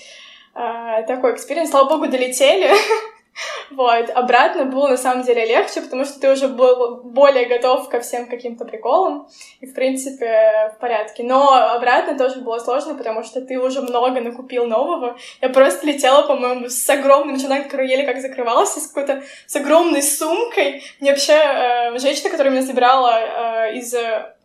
такой 0.54 1.34
experience. 1.34 1.72
Слава 1.72 1.90
богу, 1.90 2.08
долетели. 2.08 2.70
Вот. 3.72 4.10
Обратно 4.12 4.66
было 4.66 4.88
на 4.90 4.98
самом 4.98 5.24
деле 5.24 5.46
легче, 5.46 5.82
потому 5.82 6.06
что 6.06 6.20
ты 6.20 6.32
уже 6.32 6.48
был 6.48 7.02
более 7.04 7.46
готов 7.46 7.90
ко 7.90 8.00
всем 8.00 8.28
каким-то 8.28 8.66
приколам, 8.66 9.28
и, 9.62 9.66
в 9.66 9.74
принципе, 9.74 10.74
в 10.76 10.80
порядке. 10.80 11.24
Но 11.24 11.54
обратно 11.54 12.18
тоже 12.18 12.42
было 12.42 12.60
сложно, 12.60 12.96
потому 12.96 13.24
что 13.24 13.42
ты 13.42 13.58
уже 13.58 13.82
много 13.82 14.22
накупил 14.22 14.66
нового. 14.66 15.18
Я 15.42 15.50
просто 15.50 15.88
летела, 15.88 16.28
по-моему, 16.28 16.70
с 16.70 16.90
огромным 16.90 17.38
чемоданом, 17.38 17.64
который 17.66 17.90
еле 17.90 18.06
как 18.06 18.22
закрывался, 18.22 18.80
с 18.80 18.88
какой-то, 18.88 19.24
с 19.48 19.56
огромной 19.56 20.04
сумкой. 20.04 20.84
Мне 21.00 21.12
вообще 21.12 21.34
э, 21.34 22.00
женщина, 22.00 22.30
которая 22.30 22.54
меня 22.54 22.64
забирала 22.64 23.68
э, 23.68 23.78
из 23.78 23.94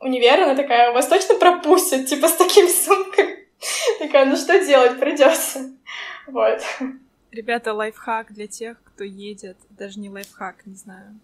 универа, 0.00 0.44
она 0.44 0.54
такая, 0.54 0.92
вас 0.92 1.06
точно 1.06 1.34
пропустят, 1.34 2.06
типа, 2.06 2.28
с 2.28 2.32
такими 2.32 2.68
сумками? 2.68 3.38
Такая, 3.98 4.24
ну 4.24 4.36
что 4.36 4.58
делать, 4.64 4.98
придется. 5.00 5.70
Вот. 6.26 6.60
Ребята, 7.30 7.74
лайфхак 7.74 8.32
для 8.32 8.46
тех, 8.46 8.82
кто 8.82 9.04
едет. 9.04 9.56
Даже 9.70 10.00
не 10.00 10.08
лайфхак, 10.08 10.64
не 10.66 10.74
знаю. 10.74 11.18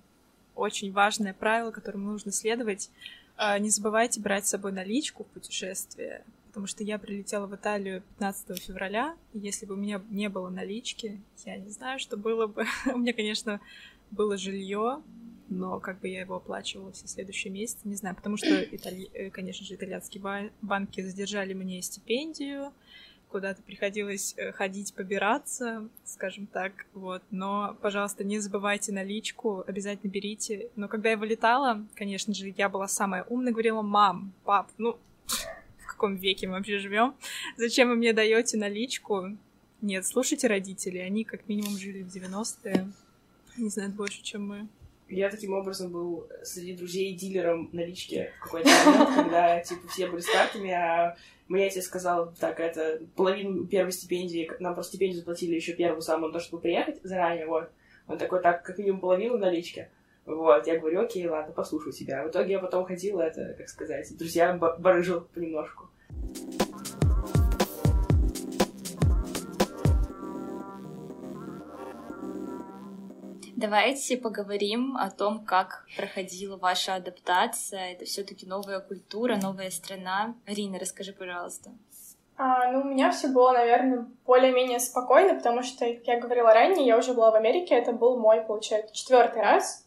Очень 0.54 0.92
важное 0.92 1.32
правило, 1.32 1.70
которому 1.70 2.10
нужно 2.12 2.30
следовать. 2.30 2.90
А, 3.36 3.58
не 3.58 3.70
забывайте 3.70 4.20
брать 4.20 4.46
с 4.46 4.50
собой 4.50 4.72
наличку 4.72 5.24
в 5.24 5.28
путешествие, 5.28 6.24
потому 6.48 6.66
что 6.66 6.84
я 6.84 6.98
прилетела 6.98 7.46
в 7.46 7.54
Италию 7.56 8.02
15 8.18 8.62
февраля, 8.62 9.16
и 9.32 9.40
если 9.40 9.66
бы 9.66 9.74
у 9.74 9.76
меня 9.76 10.00
не 10.10 10.28
было 10.28 10.50
налички, 10.50 11.20
я 11.44 11.56
не 11.56 11.70
знаю, 11.70 11.98
что 11.98 12.16
было 12.16 12.46
бы. 12.46 12.64
у 12.94 12.98
меня, 12.98 13.12
конечно, 13.12 13.60
было 14.12 14.36
жилье, 14.36 15.02
но 15.48 15.80
как 15.80 16.00
бы 16.00 16.08
я 16.08 16.20
его 16.20 16.36
оплачивала 16.36 16.92
все 16.92 17.08
следующие 17.08 17.52
месяцы, 17.52 17.80
не 17.84 17.96
знаю, 17.96 18.14
потому 18.14 18.36
что, 18.36 18.62
итали... 18.62 19.10
Э, 19.14 19.30
конечно 19.30 19.66
же, 19.66 19.74
итальянские 19.74 20.52
банки 20.62 21.00
задержали 21.00 21.54
мне 21.54 21.82
стипендию, 21.82 22.72
куда-то 23.34 23.62
приходилось 23.62 24.32
э, 24.36 24.52
ходить, 24.52 24.94
побираться, 24.94 25.88
скажем 26.04 26.46
так, 26.46 26.86
вот. 26.94 27.20
Но, 27.32 27.76
пожалуйста, 27.82 28.22
не 28.22 28.38
забывайте 28.38 28.92
наличку, 28.92 29.64
обязательно 29.66 30.08
берите. 30.08 30.68
Но 30.76 30.86
когда 30.86 31.10
я 31.10 31.16
вылетала, 31.16 31.84
конечно 31.96 32.32
же, 32.32 32.54
я 32.56 32.68
была 32.68 32.86
самая 32.86 33.24
умная, 33.24 33.50
говорила, 33.50 33.82
мам, 33.82 34.32
пап, 34.44 34.70
ну, 34.78 35.00
в 35.26 35.86
каком 35.88 36.14
веке 36.14 36.46
мы 36.46 36.52
вообще 36.52 36.78
живем? 36.78 37.16
Зачем 37.56 37.88
вы 37.88 37.96
мне 37.96 38.12
даете 38.12 38.56
наличку? 38.56 39.36
Нет, 39.80 40.06
слушайте 40.06 40.46
родителей, 40.46 41.00
они 41.00 41.24
как 41.24 41.48
минимум 41.48 41.76
жили 41.76 42.04
в 42.04 42.14
90-е, 42.14 42.86
не 43.56 43.68
знают 43.68 43.96
больше, 43.96 44.22
чем 44.22 44.46
мы. 44.46 44.68
Я 45.14 45.30
таким 45.30 45.52
образом 45.52 45.92
был 45.92 46.28
среди 46.42 46.74
друзей 46.74 47.14
дилером 47.14 47.70
налички 47.72 48.32
в 48.40 48.44
какой-то 48.44 48.68
момент, 48.68 49.14
когда, 49.14 49.60
типа, 49.60 49.86
все 49.88 50.08
были 50.08 50.20
с 50.20 50.28
а 50.28 51.16
мне 51.46 51.66
отец 51.66 51.84
сказал, 51.84 52.32
так, 52.40 52.58
это 52.58 53.00
половину 53.14 53.64
первой 53.66 53.92
стипендии, 53.92 54.50
нам 54.58 54.74
просто 54.74 54.90
стипендию 54.92 55.20
заплатили 55.20 55.54
еще 55.54 55.74
первую 55.74 56.02
самую, 56.02 56.32
то, 56.32 56.40
чтобы 56.40 56.62
приехать 56.62 57.00
заранее, 57.04 57.46
вот. 57.46 57.70
Он 58.08 58.18
такой, 58.18 58.42
так, 58.42 58.64
как 58.64 58.76
минимум 58.78 59.00
половину 59.00 59.38
налички. 59.38 59.88
Вот, 60.26 60.66
я 60.66 60.78
говорю, 60.78 61.02
окей, 61.02 61.26
ладно, 61.28 61.52
послушаю 61.52 61.92
тебя. 61.92 62.24
В 62.24 62.30
итоге 62.30 62.54
я 62.54 62.58
потом 62.58 62.84
ходила, 62.84 63.22
это, 63.22 63.54
как 63.56 63.68
сказать, 63.68 64.16
друзья 64.16 64.52
барыжил 64.54 65.28
понемножку. 65.32 65.90
Давайте 73.64 74.18
поговорим 74.18 74.94
о 74.98 75.10
том, 75.10 75.42
как 75.42 75.86
проходила 75.96 76.58
ваша 76.58 76.96
адаптация. 76.96 77.92
Это 77.92 78.04
все-таки 78.04 78.44
новая 78.44 78.78
культура, 78.80 79.36
новая 79.36 79.70
страна. 79.70 80.34
Арина, 80.46 80.78
расскажи, 80.78 81.14
пожалуйста. 81.14 81.70
А, 82.36 82.70
ну, 82.70 82.82
у 82.82 82.84
меня 82.84 83.10
все 83.10 83.28
было, 83.28 83.52
наверное, 83.52 84.06
более-менее 84.26 84.80
спокойно, 84.80 85.36
потому 85.36 85.62
что, 85.62 85.86
как 85.86 86.06
я 86.06 86.20
говорила 86.20 86.52
ранее, 86.52 86.86
я 86.86 86.98
уже 86.98 87.14
была 87.14 87.30
в 87.30 87.36
Америке, 87.36 87.74
это 87.74 87.92
был 87.92 88.18
мой, 88.18 88.42
получается, 88.42 88.94
четвертый 88.94 89.40
раз. 89.40 89.86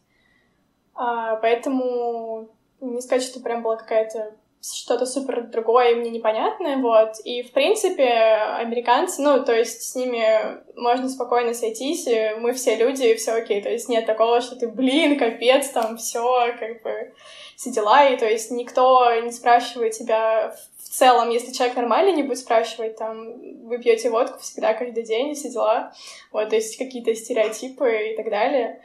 А, 0.95 1.35
поэтому 1.35 2.49
не 2.81 2.99
сказать, 2.99 3.21
что 3.21 3.41
прям 3.41 3.61
была 3.61 3.75
какая-то 3.75 4.37
что-то 4.73 5.05
супер 5.05 5.43
другое 5.43 5.95
мне 5.95 6.09
непонятное, 6.09 6.77
вот. 6.77 7.15
И, 7.23 7.43
в 7.43 7.51
принципе, 7.51 8.07
американцы, 8.07 9.21
ну, 9.21 9.43
то 9.43 9.53
есть 9.55 9.81
с 9.81 9.95
ними 9.95 10.59
можно 10.75 11.09
спокойно 11.09 11.53
сойтись, 11.53 12.07
и 12.07 12.35
мы 12.39 12.53
все 12.53 12.75
люди, 12.75 13.03
и 13.03 13.15
все 13.15 13.33
окей. 13.33 13.61
То 13.61 13.69
есть 13.69 13.89
нет 13.89 14.05
такого, 14.05 14.41
что 14.41 14.55
ты, 14.55 14.67
блин, 14.67 15.17
капец, 15.17 15.69
там 15.69 15.97
все 15.97 16.53
как 16.59 16.81
бы 16.83 17.13
все 17.55 17.71
дела, 17.71 18.07
и 18.07 18.17
то 18.17 18.29
есть 18.29 18.51
никто 18.51 19.13
не 19.21 19.31
спрашивает 19.31 19.93
тебя 19.93 20.55
в 20.77 20.89
целом, 20.89 21.29
если 21.29 21.51
человек 21.51 21.75
нормальный, 21.75 22.13
не 22.13 22.23
будет 22.23 22.39
спрашивать, 22.39 22.95
там, 22.97 23.67
вы 23.67 23.77
пьете 23.77 24.09
водку 24.09 24.39
всегда, 24.39 24.73
каждый 24.73 25.03
день, 25.03 25.29
и 25.29 25.33
все 25.33 25.49
дела. 25.49 25.93
Вот, 26.31 26.49
то 26.49 26.55
есть 26.55 26.77
какие-то 26.77 27.13
стереотипы 27.13 28.11
и 28.11 28.15
так 28.15 28.29
далее. 28.29 28.81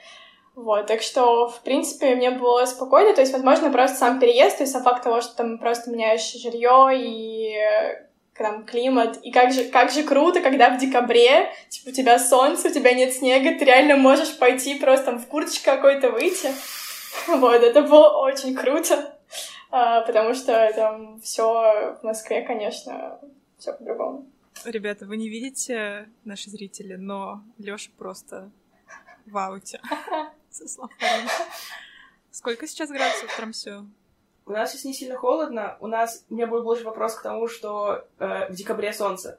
Вот, 0.54 0.86
так 0.86 1.00
что, 1.00 1.48
в 1.48 1.62
принципе, 1.62 2.14
мне 2.14 2.30
было 2.30 2.66
спокойно, 2.66 3.14
то 3.14 3.22
есть, 3.22 3.32
возможно, 3.32 3.70
просто 3.70 3.96
сам 3.96 4.20
переезд, 4.20 4.58
то 4.58 4.64
есть 4.64 4.72
сам 4.72 4.82
факт 4.82 5.02
того, 5.02 5.22
что 5.22 5.34
там 5.34 5.58
просто 5.58 5.90
меняешь 5.90 6.30
жилье 6.32 6.90
и 6.94 7.54
э, 7.56 8.06
там 8.34 8.66
климат, 8.66 9.18
и 9.22 9.32
как 9.32 9.52
же, 9.52 9.64
как 9.64 9.90
же 9.90 10.02
круто, 10.02 10.40
когда 10.40 10.68
в 10.68 10.78
декабре, 10.78 11.50
типа, 11.70 11.88
у 11.88 11.92
тебя 11.92 12.18
солнце, 12.18 12.68
у 12.68 12.72
тебя 12.72 12.92
нет 12.92 13.14
снега, 13.14 13.58
ты 13.58 13.64
реально 13.64 13.96
можешь 13.96 14.38
пойти 14.38 14.78
просто 14.78 15.06
там 15.06 15.18
в 15.18 15.26
курточке 15.26 15.64
какой-то 15.64 16.10
выйти. 16.10 16.50
Вот, 17.28 17.62
это 17.62 17.82
было 17.82 18.08
очень 18.22 18.54
круто, 18.54 19.18
а, 19.70 20.00
потому 20.00 20.32
что 20.32 20.72
там 20.74 21.20
все 21.20 21.94
в 22.00 22.02
Москве, 22.02 22.40
конечно, 22.40 23.20
все 23.58 23.74
по-другому. 23.74 24.26
Ребята, 24.64 25.04
вы 25.04 25.18
не 25.18 25.28
видите, 25.28 26.08
наши 26.24 26.48
зрители, 26.48 26.94
но 26.94 27.42
Лёша 27.58 27.90
просто 27.98 28.50
в 29.26 29.36
ауте 29.36 29.80
со 30.52 30.68
словами. 30.68 30.94
Сколько 32.30 32.66
сейчас 32.66 32.90
градусов 32.90 33.30
в 33.30 33.36
Трамсё? 33.36 33.86
У 34.46 34.52
нас 34.52 34.72
сейчас 34.72 34.84
не 34.84 34.94
сильно 34.94 35.16
холодно. 35.16 35.76
У 35.80 35.86
нас... 35.86 36.24
У 36.28 36.34
меня 36.34 36.46
был 36.46 36.62
больше 36.62 36.84
вопрос 36.84 37.14
к 37.14 37.22
тому, 37.22 37.48
что 37.48 38.04
э, 38.18 38.48
в 38.48 38.54
декабре 38.54 38.92
солнце. 38.92 39.38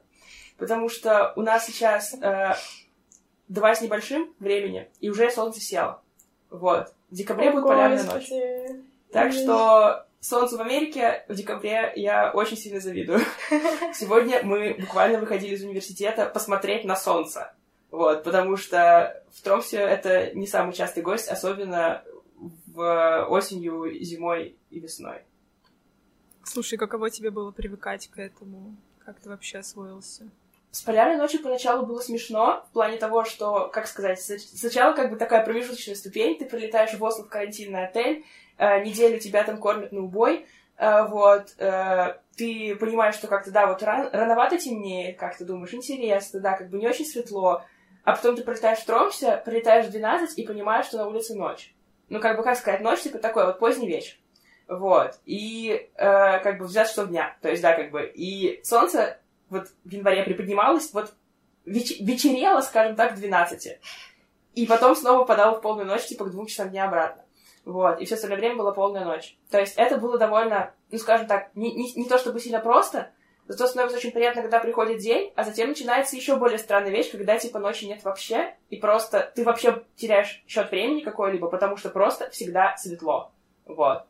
Потому 0.56 0.88
что 0.88 1.32
у 1.36 1.42
нас 1.42 1.66
сейчас 1.66 2.14
э, 2.14 2.54
два 3.48 3.74
с 3.74 3.82
небольшим 3.82 4.32
времени, 4.38 4.88
и 5.00 5.10
уже 5.10 5.30
солнце 5.30 5.60
село. 5.60 6.00
Вот. 6.50 6.92
В 7.10 7.14
декабре 7.14 7.50
О, 7.50 7.52
будет 7.52 7.64
полярная 7.64 8.04
ночь. 8.04 8.30
Так 9.12 9.32
что 9.32 10.06
солнцу 10.20 10.56
в 10.56 10.60
Америке 10.60 11.24
в 11.28 11.34
декабре 11.34 11.92
я 11.96 12.30
очень 12.32 12.56
сильно 12.56 12.80
завидую. 12.80 13.20
Сегодня 13.94 14.42
мы 14.42 14.76
буквально 14.80 15.18
выходили 15.18 15.54
из 15.54 15.62
университета 15.62 16.26
посмотреть 16.26 16.84
на 16.84 16.96
солнце. 16.96 17.52
Вот, 17.94 18.24
потому 18.24 18.56
что 18.56 19.22
в 19.32 19.40
Тромсе 19.40 19.76
это 19.76 20.34
не 20.34 20.48
самый 20.48 20.72
частый 20.72 21.00
гость, 21.00 21.28
особенно 21.28 22.02
в 22.66 23.26
осенью, 23.30 23.88
зимой 24.02 24.56
и 24.70 24.80
весной. 24.80 25.22
Слушай, 26.42 26.76
каково 26.76 27.08
тебе 27.08 27.30
было 27.30 27.52
привыкать 27.52 28.08
к 28.08 28.18
этому? 28.18 28.74
Как 29.06 29.20
ты 29.20 29.28
вообще 29.28 29.58
освоился? 29.58 30.28
С 30.72 30.82
полярной 30.82 31.16
ночью 31.18 31.40
поначалу 31.40 31.86
было 31.86 32.00
смешно, 32.00 32.66
в 32.68 32.72
плане 32.72 32.96
того, 32.96 33.24
что, 33.24 33.68
как 33.68 33.86
сказать, 33.86 34.20
сначала 34.20 34.92
как 34.92 35.10
бы 35.10 35.16
такая 35.16 35.44
промежуточная 35.44 35.94
ступень, 35.94 36.36
ты 36.36 36.46
прилетаешь 36.46 36.94
в 36.94 37.04
Осло 37.04 37.22
в 37.22 37.28
карантинный 37.28 37.86
отель, 37.86 38.24
э, 38.58 38.82
неделю 38.82 39.20
тебя 39.20 39.44
там 39.44 39.58
кормят 39.58 39.92
на 39.92 40.00
убой, 40.00 40.48
э, 40.78 41.06
вот, 41.06 41.54
э, 41.58 42.16
ты 42.36 42.74
понимаешь, 42.74 43.14
что 43.14 43.28
как-то, 43.28 43.52
да, 43.52 43.68
вот 43.68 43.84
ран, 43.84 44.08
рановато 44.12 44.58
темнеет, 44.58 45.16
как 45.16 45.38
ты 45.38 45.44
думаешь, 45.44 45.72
интересно, 45.72 46.40
да, 46.40 46.56
как 46.56 46.70
бы 46.70 46.78
не 46.78 46.88
очень 46.88 47.06
светло, 47.06 47.62
а 48.04 48.14
потом 48.14 48.36
ты 48.36 48.42
прилетаешь 48.42 48.80
в 48.80 48.86
Тромсе, 48.86 49.42
прилетаешь 49.44 49.86
в 49.86 49.90
12 49.90 50.38
и 50.38 50.46
понимаешь, 50.46 50.86
что 50.86 50.98
на 50.98 51.08
улице 51.08 51.34
ночь. 51.34 51.74
Ну, 52.10 52.20
как 52.20 52.36
бы, 52.36 52.42
как 52.42 52.56
сказать, 52.56 52.82
ночь, 52.82 53.00
типа, 53.00 53.18
такой 53.18 53.46
вот 53.46 53.58
поздний 53.58 53.88
вечер. 53.88 54.16
Вот. 54.68 55.18
И, 55.24 55.90
э, 55.94 56.38
как 56.40 56.58
бы, 56.58 56.66
взять 56.66 56.88
что 56.88 57.06
дня. 57.06 57.36
То 57.40 57.48
есть, 57.48 57.62
да, 57.62 57.74
как 57.74 57.90
бы, 57.90 58.04
и 58.04 58.62
солнце 58.62 59.18
вот 59.48 59.68
в 59.84 59.90
январе 59.90 60.22
приподнималось, 60.22 60.92
вот 60.92 61.14
веч- 61.64 61.98
вечерело, 62.00 62.60
скажем 62.60 62.94
так, 62.94 63.12
к 63.12 63.16
12. 63.16 63.78
И 64.54 64.66
потом 64.66 64.94
снова 64.94 65.24
падало 65.24 65.56
в 65.56 65.62
полную 65.62 65.86
ночь, 65.86 66.04
типа, 66.04 66.26
к 66.26 66.30
двум 66.30 66.46
часам 66.46 66.70
дня 66.70 66.86
обратно. 66.86 67.24
Вот. 67.64 68.00
И 68.00 68.04
все 68.04 68.16
остальное 68.16 68.38
время 68.38 68.56
была 68.56 68.72
полная 68.72 69.04
ночь. 69.04 69.38
То 69.50 69.58
есть, 69.58 69.74
это 69.76 69.96
было 69.96 70.18
довольно, 70.18 70.74
ну, 70.90 70.98
скажем 70.98 71.26
так, 71.26 71.54
не, 71.54 71.72
не, 71.72 71.92
не 71.94 72.04
то 72.04 72.18
чтобы 72.18 72.38
сильно 72.38 72.60
просто, 72.60 73.12
Зато 73.46 73.66
становится 73.66 73.98
очень 73.98 74.12
приятно, 74.12 74.40
когда 74.40 74.58
приходит 74.58 74.98
день, 74.98 75.32
а 75.36 75.44
затем 75.44 75.68
начинается 75.68 76.16
еще 76.16 76.36
более 76.36 76.58
странная 76.58 76.90
вещь, 76.90 77.10
когда 77.10 77.38
типа 77.38 77.58
ночи 77.58 77.84
нет 77.84 78.02
вообще, 78.02 78.54
и 78.70 78.76
просто 78.76 79.30
ты 79.34 79.44
вообще 79.44 79.82
теряешь 79.96 80.42
счет 80.46 80.70
времени 80.70 81.00
какой-либо, 81.00 81.48
потому 81.48 81.76
что 81.76 81.90
просто 81.90 82.30
всегда 82.30 82.74
светло. 82.78 83.32
Вот. 83.66 84.04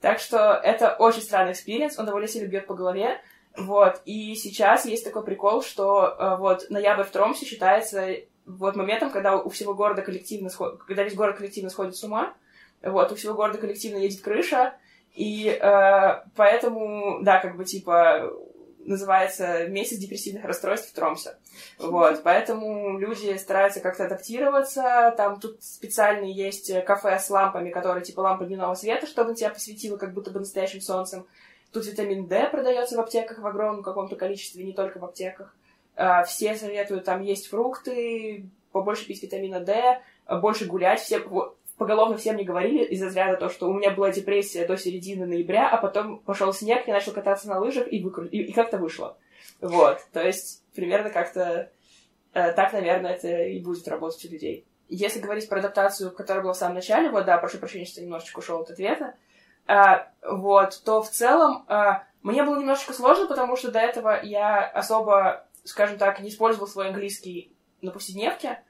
Так 0.00 0.18
что 0.18 0.60
это 0.62 0.94
очень 0.98 1.22
странный 1.22 1.52
experience, 1.52 1.98
он 1.98 2.04
довольно 2.04 2.28
сильно 2.28 2.48
бьет 2.48 2.66
по 2.66 2.74
голове. 2.74 3.20
Вот. 3.56 4.02
И 4.04 4.34
сейчас 4.34 4.84
есть 4.84 5.04
такой 5.04 5.24
прикол, 5.24 5.62
что 5.62 6.14
э, 6.18 6.36
вот 6.36 6.68
ноябрь 6.68 7.04
в 7.04 7.10
Тромсе 7.10 7.46
считается 7.46 8.14
вот 8.44 8.76
моментом, 8.76 9.10
когда 9.10 9.36
у 9.36 9.48
всего 9.48 9.74
города 9.74 10.02
коллективно 10.02 10.50
сход... 10.50 10.82
когда 10.84 11.02
весь 11.02 11.14
город 11.14 11.36
коллективно 11.38 11.70
сходит 11.70 11.96
с 11.96 12.04
ума. 12.04 12.34
Вот, 12.82 13.10
у 13.10 13.14
всего 13.14 13.32
города 13.32 13.56
коллективно 13.56 13.96
едет 13.96 14.20
крыша, 14.20 14.74
и 15.14 15.48
э, 15.48 16.22
поэтому, 16.36 17.22
да, 17.22 17.40
как 17.40 17.56
бы 17.56 17.64
типа 17.64 18.30
называется 18.86 19.66
«Месяц 19.68 19.98
депрессивных 19.98 20.44
расстройств 20.44 20.90
в 20.90 20.94
Тромсе». 20.94 21.36
Вот, 21.78 22.22
поэтому 22.22 22.98
люди 22.98 23.36
стараются 23.36 23.80
как-то 23.80 24.06
адаптироваться. 24.06 25.14
Там 25.16 25.40
тут 25.40 25.62
специальные 25.62 26.32
есть 26.32 26.72
кафе 26.84 27.18
с 27.18 27.28
лампами, 27.30 27.70
которые 27.70 28.04
типа 28.04 28.20
лампы 28.20 28.46
дневного 28.46 28.74
света, 28.74 29.06
чтобы 29.06 29.34
тебя 29.34 29.50
посветило 29.50 29.96
как 29.96 30.12
будто 30.12 30.30
бы 30.30 30.40
настоящим 30.40 30.80
солнцем. 30.80 31.26
Тут 31.72 31.86
витамин 31.86 32.26
D 32.26 32.48
продается 32.48 32.96
в 32.96 33.00
аптеках 33.00 33.38
в 33.38 33.46
огромном 33.46 33.82
каком-то 33.82 34.16
количестве, 34.16 34.64
не 34.64 34.72
только 34.72 34.98
в 34.98 35.04
аптеках. 35.04 35.54
А, 35.96 36.24
все 36.24 36.54
советуют, 36.56 37.04
там 37.04 37.22
есть 37.22 37.48
фрукты, 37.48 38.46
побольше 38.72 39.06
пить 39.06 39.22
витамина 39.22 39.60
D, 39.60 40.00
больше 40.40 40.66
гулять. 40.66 41.00
Все, 41.00 41.20
поголовно 41.76 42.16
всем 42.16 42.36
не 42.36 42.44
говорили 42.44 42.84
из 42.84 43.00
за 43.00 43.06
разряда 43.06 43.36
то, 43.36 43.48
что 43.48 43.68
у 43.68 43.74
меня 43.74 43.90
была 43.90 44.10
депрессия 44.10 44.66
до 44.66 44.76
середины 44.76 45.26
ноября, 45.26 45.68
а 45.68 45.76
потом 45.76 46.18
пошел 46.20 46.52
снег, 46.52 46.86
я 46.86 46.94
начал 46.94 47.12
кататься 47.12 47.48
на 47.48 47.58
лыжах 47.58 47.90
и, 47.90 48.02
выкру... 48.02 48.24
и, 48.24 48.38
и 48.38 48.52
как-то 48.52 48.78
вышло. 48.78 49.16
Вот, 49.60 49.98
то 50.12 50.22
есть 50.22 50.62
примерно 50.74 51.10
как-то 51.10 51.70
э, 52.32 52.52
так, 52.52 52.72
наверное, 52.72 53.14
это 53.14 53.28
и 53.28 53.60
будет 53.60 53.86
работать 53.88 54.24
у 54.24 54.28
людей. 54.28 54.66
Если 54.88 55.20
говорить 55.20 55.48
про 55.48 55.58
адаптацию, 55.58 56.12
которая 56.12 56.42
была 56.42 56.54
в 56.54 56.58
самом 56.58 56.76
начале, 56.76 57.10
вот, 57.10 57.24
да, 57.24 57.38
прошу 57.38 57.58
прощения, 57.58 57.86
что 57.86 58.00
немножечко 58.00 58.38
ушел 58.38 58.60
от 58.60 58.70
ответа, 58.70 59.14
э, 59.66 59.74
вот, 60.22 60.80
то 60.84 61.02
в 61.02 61.10
целом 61.10 61.66
э, 61.68 62.00
мне 62.22 62.42
было 62.42 62.58
немножечко 62.58 62.92
сложно, 62.92 63.26
потому 63.26 63.56
что 63.56 63.70
до 63.70 63.80
этого 63.80 64.22
я 64.22 64.64
особо, 64.64 65.46
скажем 65.64 65.98
так, 65.98 66.20
не 66.20 66.30
использовал 66.30 66.66
свой 66.66 66.88
английский 66.88 67.52
на 67.82 67.90
повседневке, 67.90 68.62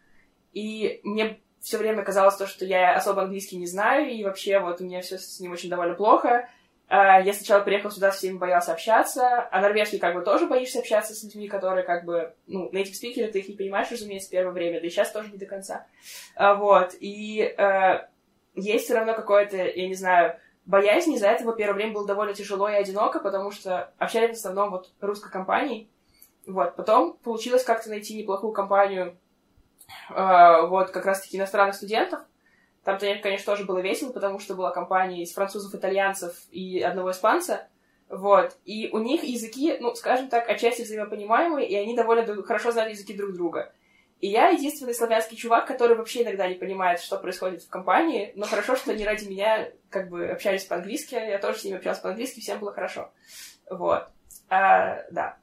и 0.53 1.01
мне 1.05 1.41
все 1.67 1.79
время 1.79 2.05
казалось 2.05 2.37
то, 2.37 2.47
что 2.47 2.65
я 2.65 2.95
особо 2.95 3.23
английский 3.23 3.57
не 3.57 3.67
знаю, 3.67 4.09
и 4.09 4.23
вообще 4.23 4.61
вот 4.61 4.81
у 4.81 4.85
меня 4.85 5.01
все 5.01 5.19
с 5.19 5.41
ним 5.41 5.51
очень 5.51 5.69
довольно 5.69 5.95
плохо. 5.95 6.49
А, 6.87 7.21
я 7.21 7.33
сначала 7.33 7.61
приехал 7.61 7.91
сюда, 7.91 8.13
с 8.13 8.19
всеми 8.19 8.39
боялся 8.39 8.73
общаться, 8.73 9.49
а 9.51 9.61
норвежский 9.61 9.99
как 9.99 10.15
бы 10.15 10.21
тоже 10.21 10.47
боишься 10.47 10.79
общаться 10.79 11.13
с 11.13 11.25
людьми, 11.25 11.49
которые 11.49 11.83
как 11.83 12.05
бы, 12.05 12.33
ну, 12.47 12.71
native 12.71 12.93
speaker, 12.93 13.27
ты 13.33 13.41
их 13.41 13.49
не 13.49 13.57
понимаешь, 13.57 13.91
разумеется, 13.91 14.29
в 14.29 14.31
первое 14.31 14.53
время, 14.53 14.81
да 14.81 14.87
и 14.87 14.91
сейчас 14.91 15.11
тоже 15.11 15.33
не 15.33 15.39
до 15.39 15.47
конца. 15.47 15.89
А, 16.37 16.55
вот, 16.55 16.95
и 17.01 17.41
э, 17.41 18.07
есть 18.55 18.85
все 18.85 18.95
равно 18.95 19.15
какое-то, 19.15 19.57
я 19.57 19.89
не 19.89 19.97
знаю, 19.97 20.39
боязнь, 20.67 21.15
из-за 21.15 21.27
этого 21.27 21.57
первое 21.57 21.75
время 21.75 21.95
было 21.95 22.07
довольно 22.07 22.33
тяжело 22.33 22.69
и 22.69 22.75
одиноко, 22.75 23.19
потому 23.19 23.51
что 23.51 23.93
общались 23.99 24.37
в 24.37 24.39
основном 24.39 24.71
вот 24.71 24.93
русской 25.01 25.33
компанией. 25.33 25.91
Вот, 26.47 26.77
потом 26.77 27.15
получилось 27.25 27.65
как-то 27.65 27.91
найти 27.91 28.15
неплохую 28.17 28.53
компанию 28.53 29.19
вот 30.09 30.91
как 30.91 31.07
раз-таки 31.07 31.37
иностранных 31.37 31.75
студентов. 31.75 32.21
Там-то, 32.85 33.07
конечно, 33.21 33.53
тоже 33.53 33.65
было 33.65 33.79
весело, 33.79 34.13
потому 34.13 34.39
что 34.39 34.55
была 34.55 34.71
компания 34.71 35.23
из 35.23 35.33
французов, 35.33 35.75
итальянцев 35.75 36.37
и 36.53 36.81
одного 36.81 37.11
испанца. 37.11 37.67
Вот. 38.09 38.57
И 38.65 38.91
у 38.93 38.99
них 38.99 39.25
языки, 39.25 39.77
ну, 39.81 39.95
скажем 39.95 40.29
так, 40.29 40.49
отчасти 40.49 40.83
взаимопонимаемые, 40.83 41.69
и 41.69 41.75
они 41.75 41.97
довольно 41.97 42.43
хорошо 42.45 42.71
знали 42.71 42.91
языки 42.91 43.15
друг 43.15 43.33
друга. 43.33 43.73
И 44.21 44.29
я 44.29 44.49
единственный 44.49 44.95
славянский 44.95 45.37
чувак, 45.37 45.67
который 45.67 45.97
вообще 45.97 46.23
иногда 46.23 46.49
не 46.49 46.55
понимает, 46.55 47.01
что 47.01 47.19
происходит 47.19 47.63
в 47.63 47.69
компании, 47.69 48.33
но 48.35 48.47
хорошо, 48.47 48.77
что 48.77 48.93
они 48.93 49.05
ради 49.05 49.29
меня 49.29 49.71
как 49.91 50.09
бы 50.09 50.29
общались 50.29 50.65
по-английски, 50.65 51.15
я 51.15 51.39
тоже 51.39 51.59
с 51.59 51.65
ними 51.65 51.77
общалась 51.77 51.99
по-английски, 51.99 52.41
всем 52.41 52.59
было 52.59 52.73
хорошо. 52.73 53.11
Вот. 53.69 54.09
А, 54.49 55.03
да, 55.11 55.37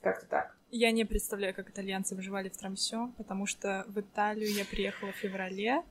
как-то 0.00 0.26
так. 0.26 0.53
Я 0.76 0.90
не 0.90 1.04
представляю, 1.04 1.54
как 1.54 1.70
итальянцы 1.70 2.16
выживали 2.16 2.48
в 2.48 2.56
Трамсё, 2.56 3.12
потому 3.16 3.46
что 3.46 3.84
в 3.86 4.00
Италию 4.00 4.52
я 4.52 4.64
приехала 4.64 5.12
в 5.12 5.14
феврале. 5.14 5.84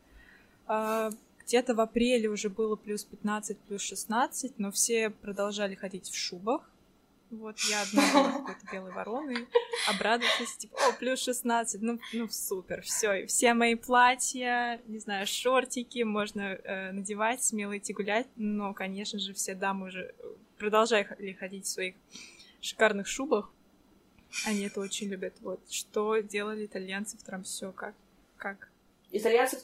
А, 0.67 1.09
где-то 1.39 1.73
в 1.73 1.79
апреле 1.79 2.27
уже 2.27 2.49
было 2.49 2.75
плюс 2.75 3.05
15, 3.05 3.57
плюс 3.59 3.81
16, 3.81 4.59
но 4.59 4.71
все 4.71 5.09
продолжали 5.09 5.73
ходить 5.75 6.09
в 6.09 6.15
шубах. 6.17 6.69
Вот 7.29 7.57
я 7.69 7.83
одна 7.83 8.01
была 8.13 8.31
какой-то 8.33 8.71
белой 8.73 8.91
вороной, 8.91 9.47
обрадовалась, 9.87 10.57
типа, 10.57 10.77
о, 10.89 10.91
плюс 10.91 11.23
16, 11.23 11.81
ну, 11.81 11.97
ну 12.11 12.27
супер, 12.27 12.81
все, 12.81 13.25
все 13.27 13.53
мои 13.53 13.75
платья, 13.75 14.81
не 14.87 14.99
знаю, 14.99 15.25
шортики 15.27 16.03
можно 16.03 16.41
э, 16.41 16.91
надевать, 16.91 17.41
смело 17.41 17.77
идти 17.77 17.93
гулять, 17.93 18.27
но, 18.35 18.73
конечно 18.73 19.17
же, 19.17 19.33
все 19.33 19.55
дамы 19.55 19.87
уже 19.87 20.13
продолжали 20.57 21.31
ходить 21.39 21.67
в 21.67 21.69
своих 21.69 21.95
шикарных 22.59 23.07
шубах. 23.07 23.49
Они 24.45 24.65
это 24.65 24.79
очень 24.79 25.09
любят. 25.09 25.33
Вот 25.41 25.59
что 25.69 26.17
делали 26.17 26.65
итальянцы 26.65 27.17
в 27.17 27.23
Трамсё, 27.23 27.71
как, 27.71 27.93
как? 28.37 28.69
Итальянцы, 29.11 29.61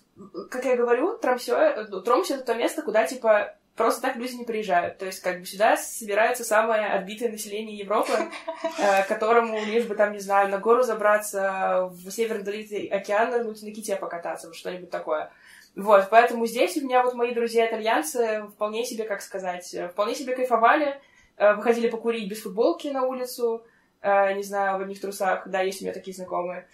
как 0.52 0.66
я 0.66 0.76
говорю, 0.76 1.18
Трамсё, 1.18 1.86
Тромсё 2.02 2.36
это 2.36 2.46
то 2.46 2.54
место, 2.54 2.84
куда, 2.84 3.08
типа, 3.08 3.56
просто 3.76 4.02
так 4.02 4.16
люди 4.18 4.36
не 4.36 4.46
приезжают. 4.46 5.00
То 5.00 5.06
есть, 5.06 5.22
как 5.22 5.40
бы 5.40 5.46
сюда 5.46 5.76
собирается 5.76 6.44
самое 6.44 6.86
отбитое 6.86 7.32
население 7.32 7.78
Европы, 7.78 8.14
э, 8.78 9.04
которому 9.08 9.58
лишь 9.66 9.86
бы 9.86 9.96
там, 9.96 10.12
не 10.12 10.20
знаю, 10.20 10.50
на 10.50 10.60
гору 10.60 10.84
забраться, 10.84 11.90
в 11.92 12.12
северный 12.12 12.44
долине 12.44 12.94
океана, 12.94 13.44
ну, 13.44 13.50
на 13.50 13.72
ките 13.72 13.96
покататься, 13.96 14.48
вот 14.48 14.56
что-нибудь 14.56 14.92
такое. 14.92 15.32
Вот, 15.76 16.10
поэтому 16.12 16.46
здесь 16.46 16.78
у 16.78 16.82
меня 16.82 17.04
вот 17.04 17.14
мои 17.14 17.34
друзья-итальянцы 17.34 18.44
вполне 18.54 18.86
себе, 18.86 19.06
как 19.06 19.22
сказать, 19.22 19.76
вполне 19.92 20.14
себе 20.14 20.36
кайфовали, 20.36 21.00
э, 21.38 21.54
выходили 21.54 21.90
покурить 21.90 22.30
без 22.30 22.42
футболки 22.42 22.90
на 22.90 23.04
улицу, 23.04 23.66
э, 24.02 24.34
не 24.34 24.44
знаю, 24.44 24.78
в 24.78 24.82
одних 24.82 25.02
трусах, 25.02 25.48
да, 25.48 25.62
есть 25.62 25.82
у 25.82 25.86
меня 25.86 25.94
такие 25.94 26.16
знакомые, 26.16 26.68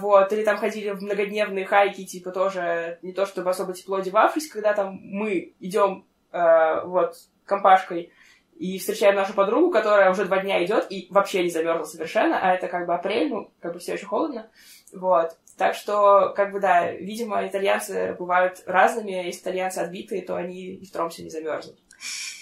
вот, 0.00 0.32
или 0.32 0.44
там 0.44 0.58
ходили 0.58 0.90
в 0.90 1.02
многодневные 1.02 1.64
хайки, 1.64 2.04
типа 2.04 2.32
тоже 2.32 2.98
не 3.02 3.12
то 3.12 3.24
чтобы 3.24 3.50
особо 3.50 3.72
тепло 3.72 3.96
одевавшись, 3.96 4.50
когда 4.50 4.74
там 4.74 5.00
мы 5.02 5.54
идем 5.58 6.04
э, 6.32 6.80
вот, 6.84 7.14
компашкой, 7.46 8.12
и 8.56 8.78
встречаем 8.78 9.16
нашу 9.16 9.34
подругу, 9.34 9.70
которая 9.70 10.10
уже 10.10 10.26
два 10.26 10.38
дня 10.38 10.64
идет 10.64 10.86
и 10.90 11.08
вообще 11.10 11.42
не 11.42 11.50
замерзла 11.50 11.84
совершенно, 11.84 12.38
а 12.38 12.54
это 12.54 12.68
как 12.68 12.86
бы 12.86 12.94
апрель, 12.94 13.28
ну, 13.28 13.50
как 13.60 13.72
бы 13.72 13.78
все 13.78 13.94
еще 13.94 14.06
холодно, 14.06 14.48
вот. 14.92 15.36
Так 15.56 15.74
что, 15.74 16.32
как 16.36 16.52
бы, 16.52 16.60
да, 16.60 16.90
видимо, 16.90 17.46
итальянцы 17.46 18.16
бывают 18.18 18.62
разными, 18.66 19.12
если 19.12 19.42
итальянцы 19.42 19.78
отбитые, 19.78 20.22
то 20.22 20.34
они 20.34 20.74
и 20.74 20.84
в 20.84 20.90
Тромсе 20.90 21.22
не 21.22 21.30
замерзнут. 21.30 21.78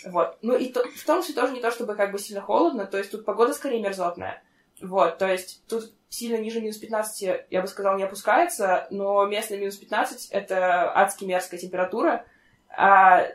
Вот. 0.05 0.39
Ну, 0.43 0.57
и 0.57 0.69
то, 0.73 0.83
в 0.85 1.05
Тромсе 1.05 1.33
тоже 1.33 1.53
не 1.53 1.61
то, 1.61 1.71
чтобы 1.71 1.95
как 1.95 2.13
бы 2.13 2.19
сильно 2.19 2.41
холодно, 2.41 2.87
то 2.87 2.99
есть 2.99 3.11
тут 3.11 3.25
погода 3.25 3.53
скорее 3.53 3.83
мерзотная. 3.83 4.43
Вот, 4.81 5.19
то 5.19 5.31
есть 5.31 5.63
тут 5.69 5.93
сильно 6.09 6.37
ниже 6.39 6.61
минус 6.61 6.77
15, 6.79 7.47
я 7.51 7.63
бы 7.63 7.69
сказала, 7.69 7.97
не 7.97 8.03
опускается, 8.03 8.89
но 8.91 9.25
местный 9.27 9.59
минус 9.59 9.77
15— 9.77 10.31
это 10.31 10.93
адски 10.93 11.25
мерзкая 11.25 11.61
температура, 11.61 12.25
а 12.69 13.29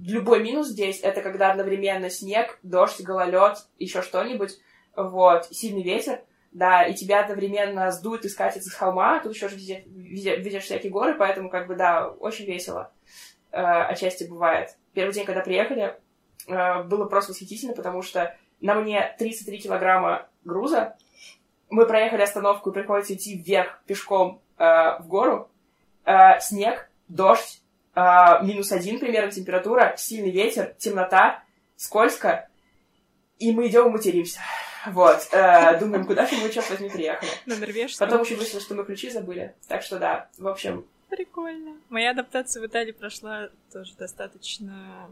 любой 0.00 0.42
минус 0.42 0.68
здесь— 0.68 1.00
это 1.02 1.22
когда 1.22 1.50
одновременно 1.50 2.10
снег, 2.10 2.58
дождь, 2.62 3.00
гололед, 3.00 3.56
еще 3.78 4.02
что-нибудь, 4.02 4.58
вот, 4.94 5.46
сильный 5.46 5.82
ветер, 5.82 6.20
да, 6.50 6.84
и 6.84 6.94
тебя 6.94 7.20
одновременно 7.22 7.90
сдует 7.90 8.26
и 8.26 8.28
скатится 8.28 8.68
с 8.68 8.74
холма, 8.74 9.20
тут 9.20 9.34
еще 9.34 9.48
же 9.48 9.56
видишь, 9.56 9.84
видишь 9.86 10.64
всякие 10.64 10.92
горы, 10.92 11.14
поэтому, 11.14 11.48
как 11.48 11.68
бы, 11.68 11.74
да, 11.74 12.08
очень 12.08 12.44
весело 12.44 12.92
отчасти 13.56 14.24
бывает. 14.24 14.76
Первый 14.94 15.12
день, 15.12 15.24
когда 15.24 15.40
приехали, 15.40 15.96
э, 16.46 16.82
было 16.84 17.06
просто 17.06 17.32
восхитительно, 17.32 17.74
потому 17.74 18.02
что 18.02 18.36
на 18.60 18.74
мне 18.74 19.14
33 19.18 19.58
килограмма 19.58 20.26
груза, 20.44 20.96
мы 21.70 21.86
проехали 21.86 22.22
остановку, 22.22 22.70
и 22.70 22.72
приходится 22.72 23.14
идти 23.14 23.36
вверх 23.36 23.82
пешком 23.86 24.40
э, 24.58 24.64
в 25.00 25.06
гору, 25.08 25.50
э, 26.04 26.40
снег, 26.40 26.90
дождь, 27.08 27.62
э, 27.94 28.00
минус 28.42 28.72
один 28.72 28.98
примерно 28.98 29.30
температура, 29.30 29.94
сильный 29.96 30.30
ветер, 30.30 30.74
темнота, 30.78 31.42
скользко, 31.76 32.48
и 33.38 33.52
мы 33.52 33.66
идем 33.68 33.88
и 33.88 33.90
материмся. 33.90 34.40
Вот, 34.86 35.28
э, 35.32 35.78
думаем, 35.78 36.06
куда 36.06 36.26
же 36.26 36.36
мы, 36.36 36.50
черт 36.50 36.68
возьми, 36.68 36.90
приехали. 36.90 37.30
На 37.46 37.56
норвежском. 37.56 38.06
Потом 38.06 38.22
еще 38.22 38.34
выяснилось, 38.34 38.64
что 38.64 38.74
мы 38.74 38.84
ключи 38.84 39.10
забыли. 39.10 39.54
Так 39.68 39.82
что 39.82 39.98
да, 39.98 40.28
в 40.38 40.48
общем... 40.48 40.86
Прикольно. 41.12 41.76
Моя 41.90 42.12
адаптация 42.12 42.62
в 42.62 42.66
Италии 42.66 42.92
прошла 42.92 43.50
тоже 43.70 43.94
достаточно 43.98 45.10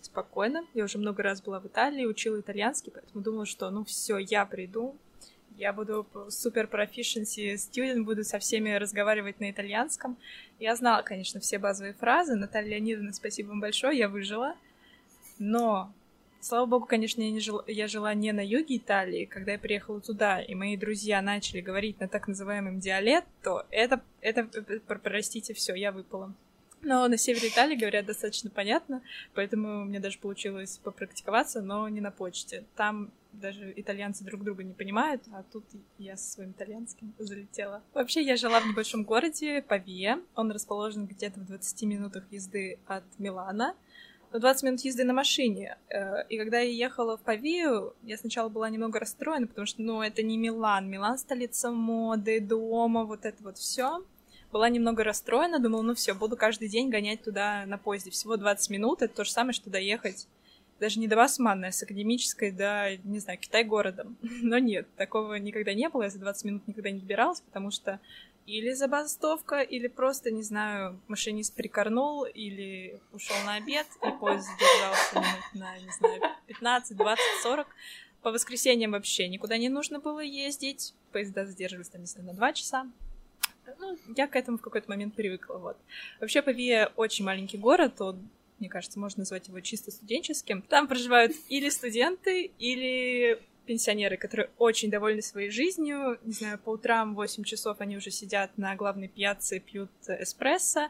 спокойно. 0.00 0.64
Я 0.72 0.84
уже 0.84 0.96
много 0.96 1.22
раз 1.22 1.42
была 1.42 1.60
в 1.60 1.66
Италии, 1.66 2.06
учила 2.06 2.40
итальянский, 2.40 2.90
поэтому 2.90 3.22
думала, 3.22 3.44
что 3.44 3.68
ну 3.68 3.84
все, 3.84 4.16
я 4.16 4.46
приду, 4.46 4.96
я 5.58 5.74
буду 5.74 6.06
супер 6.30 6.64
proficiency 6.72 7.52
student, 7.56 8.04
буду 8.04 8.24
со 8.24 8.38
всеми 8.38 8.70
разговаривать 8.70 9.38
на 9.38 9.50
итальянском. 9.50 10.16
Я 10.58 10.74
знала, 10.74 11.02
конечно, 11.02 11.38
все 11.38 11.58
базовые 11.58 11.92
фразы. 11.92 12.34
Наталья 12.34 12.70
Леонидовна, 12.70 13.12
спасибо 13.12 13.48
вам 13.48 13.60
большое, 13.60 13.98
я 13.98 14.08
выжила. 14.08 14.56
Но 15.38 15.92
Слава 16.46 16.66
богу, 16.66 16.86
конечно, 16.86 17.22
я, 17.22 17.32
не 17.32 17.40
жила, 17.40 17.64
я 17.66 17.88
жила 17.88 18.14
не 18.14 18.30
на 18.30 18.38
юге 18.38 18.76
Италии. 18.76 19.24
Когда 19.24 19.50
я 19.50 19.58
приехала 19.58 20.00
туда, 20.00 20.40
и 20.40 20.54
мои 20.54 20.76
друзья 20.76 21.20
начали 21.20 21.60
говорить 21.60 21.98
на 21.98 22.06
так 22.06 22.28
называемом 22.28 22.78
диалект, 22.78 23.26
то 23.42 23.66
это, 23.72 24.00
это 24.20 24.48
простите, 25.02 25.54
все, 25.54 25.74
я 25.74 25.90
выпала. 25.90 26.32
Но 26.82 27.08
на 27.08 27.18
севере 27.18 27.48
Италии 27.48 27.74
говорят 27.74 28.06
достаточно 28.06 28.48
понятно, 28.48 29.02
поэтому 29.34 29.86
мне 29.86 29.98
даже 29.98 30.20
получилось 30.20 30.78
попрактиковаться, 30.84 31.62
но 31.62 31.88
не 31.88 32.00
на 32.00 32.12
почте. 32.12 32.62
Там 32.76 33.10
даже 33.32 33.72
итальянцы 33.74 34.22
друг 34.22 34.44
друга 34.44 34.62
не 34.62 34.72
понимают, 34.72 35.22
а 35.32 35.42
тут 35.52 35.64
я 35.98 36.16
со 36.16 36.30
своим 36.30 36.52
итальянским 36.52 37.12
залетела. 37.18 37.82
Вообще, 37.92 38.22
я 38.22 38.36
жила 38.36 38.60
в 38.60 38.68
небольшом 38.68 39.02
городе 39.02 39.62
Павия. 39.62 40.20
Он 40.36 40.52
расположен 40.52 41.06
где-то 41.06 41.40
в 41.40 41.46
20 41.46 41.82
минутах 41.82 42.24
езды 42.30 42.78
от 42.86 43.04
Милана. 43.18 43.74
20 44.32 44.62
минут 44.64 44.80
езды 44.80 45.04
на 45.04 45.12
машине. 45.12 45.78
Э, 45.88 46.26
и 46.28 46.38
когда 46.38 46.58
я 46.60 46.70
ехала 46.70 47.16
в 47.16 47.22
Павию, 47.22 47.94
я 48.02 48.16
сначала 48.16 48.48
была 48.48 48.68
немного 48.68 48.98
расстроена, 48.98 49.46
потому 49.46 49.66
что, 49.66 49.82
ну, 49.82 50.02
это 50.02 50.22
не 50.22 50.36
Милан. 50.36 50.88
Милан— 50.88 51.18
столица 51.18 51.70
моды, 51.70 52.40
дома, 52.40 53.04
вот 53.04 53.24
это 53.24 53.42
вот 53.42 53.58
все. 53.58 54.04
Была 54.52 54.68
немного 54.68 55.04
расстроена, 55.04 55.58
думала, 55.58 55.82
ну 55.82 55.94
все, 55.94 56.14
буду 56.14 56.36
каждый 56.36 56.68
день 56.68 56.88
гонять 56.88 57.22
туда 57.22 57.64
на 57.66 57.78
поезде. 57.78 58.10
Всего 58.10 58.36
20 58.36 58.70
минут, 58.70 59.02
это 59.02 59.14
то 59.14 59.24
же 59.24 59.30
самое, 59.30 59.52
что 59.52 59.70
доехать 59.70 60.28
даже 60.78 61.00
не 61.00 61.08
до 61.08 61.16
Басманной, 61.16 61.68
а 61.68 61.72
с 61.72 61.82
академической 61.82 62.50
до, 62.50 62.96
не 63.04 63.18
знаю, 63.18 63.38
Китай 63.38 63.64
городом. 63.64 64.16
Но 64.22 64.58
нет, 64.58 64.86
такого 64.96 65.34
никогда 65.34 65.74
не 65.74 65.88
было, 65.88 66.04
я 66.04 66.10
за 66.10 66.18
20 66.18 66.44
минут 66.44 66.68
никогда 66.68 66.90
не 66.90 67.00
добиралась, 67.00 67.40
потому 67.40 67.70
что 67.70 68.00
или 68.46 68.72
забастовка, 68.72 69.60
или 69.60 69.88
просто, 69.88 70.30
не 70.30 70.42
знаю, 70.42 71.00
машинист 71.08 71.54
прикорнул, 71.54 72.24
или 72.24 73.00
ушел 73.12 73.36
на 73.44 73.56
обед, 73.56 73.86
и 74.06 74.10
поезд 74.18 74.48
задержался 74.48 75.14
минут 75.16 75.54
на, 75.54 75.78
не 75.78 75.90
знаю, 75.90 76.22
15, 76.46 76.96
20, 76.96 77.24
40. 77.42 77.66
По 78.22 78.30
воскресеньям 78.30 78.92
вообще 78.92 79.28
никуда 79.28 79.58
не 79.58 79.68
нужно 79.68 79.98
было 79.98 80.20
ездить. 80.20 80.94
Поезда 81.12 81.46
задерживались 81.46 81.88
там, 81.88 82.00
не 82.00 82.06
знаю, 82.06 82.28
на 82.28 82.34
2 82.34 82.52
часа. 82.52 82.90
Ну, 83.78 83.98
я 84.16 84.28
к 84.28 84.36
этому 84.36 84.58
в 84.58 84.62
какой-то 84.62 84.88
момент 84.88 85.14
привыкла, 85.14 85.58
вот. 85.58 85.76
Вообще, 86.20 86.40
Павия 86.40 86.92
очень 86.96 87.24
маленький 87.24 87.58
город, 87.58 88.00
он, 88.00 88.28
мне 88.60 88.68
кажется, 88.68 89.00
можно 89.00 89.22
назвать 89.22 89.48
его 89.48 89.60
чисто 89.60 89.90
студенческим. 89.90 90.62
Там 90.62 90.86
проживают 90.86 91.32
или 91.48 91.68
студенты, 91.68 92.50
или 92.58 93.42
пенсионеры, 93.66 94.16
которые 94.16 94.50
очень 94.58 94.90
довольны 94.90 95.22
своей 95.22 95.50
жизнью. 95.50 96.18
Не 96.24 96.32
знаю, 96.32 96.58
по 96.58 96.70
утрам 96.70 97.12
в 97.12 97.16
8 97.16 97.44
часов 97.44 97.80
они 97.80 97.96
уже 97.96 98.10
сидят 98.10 98.56
на 98.56 98.74
главной 98.76 99.08
пьяце, 99.08 99.60
пьют 99.60 99.90
эспрессо. 100.06 100.88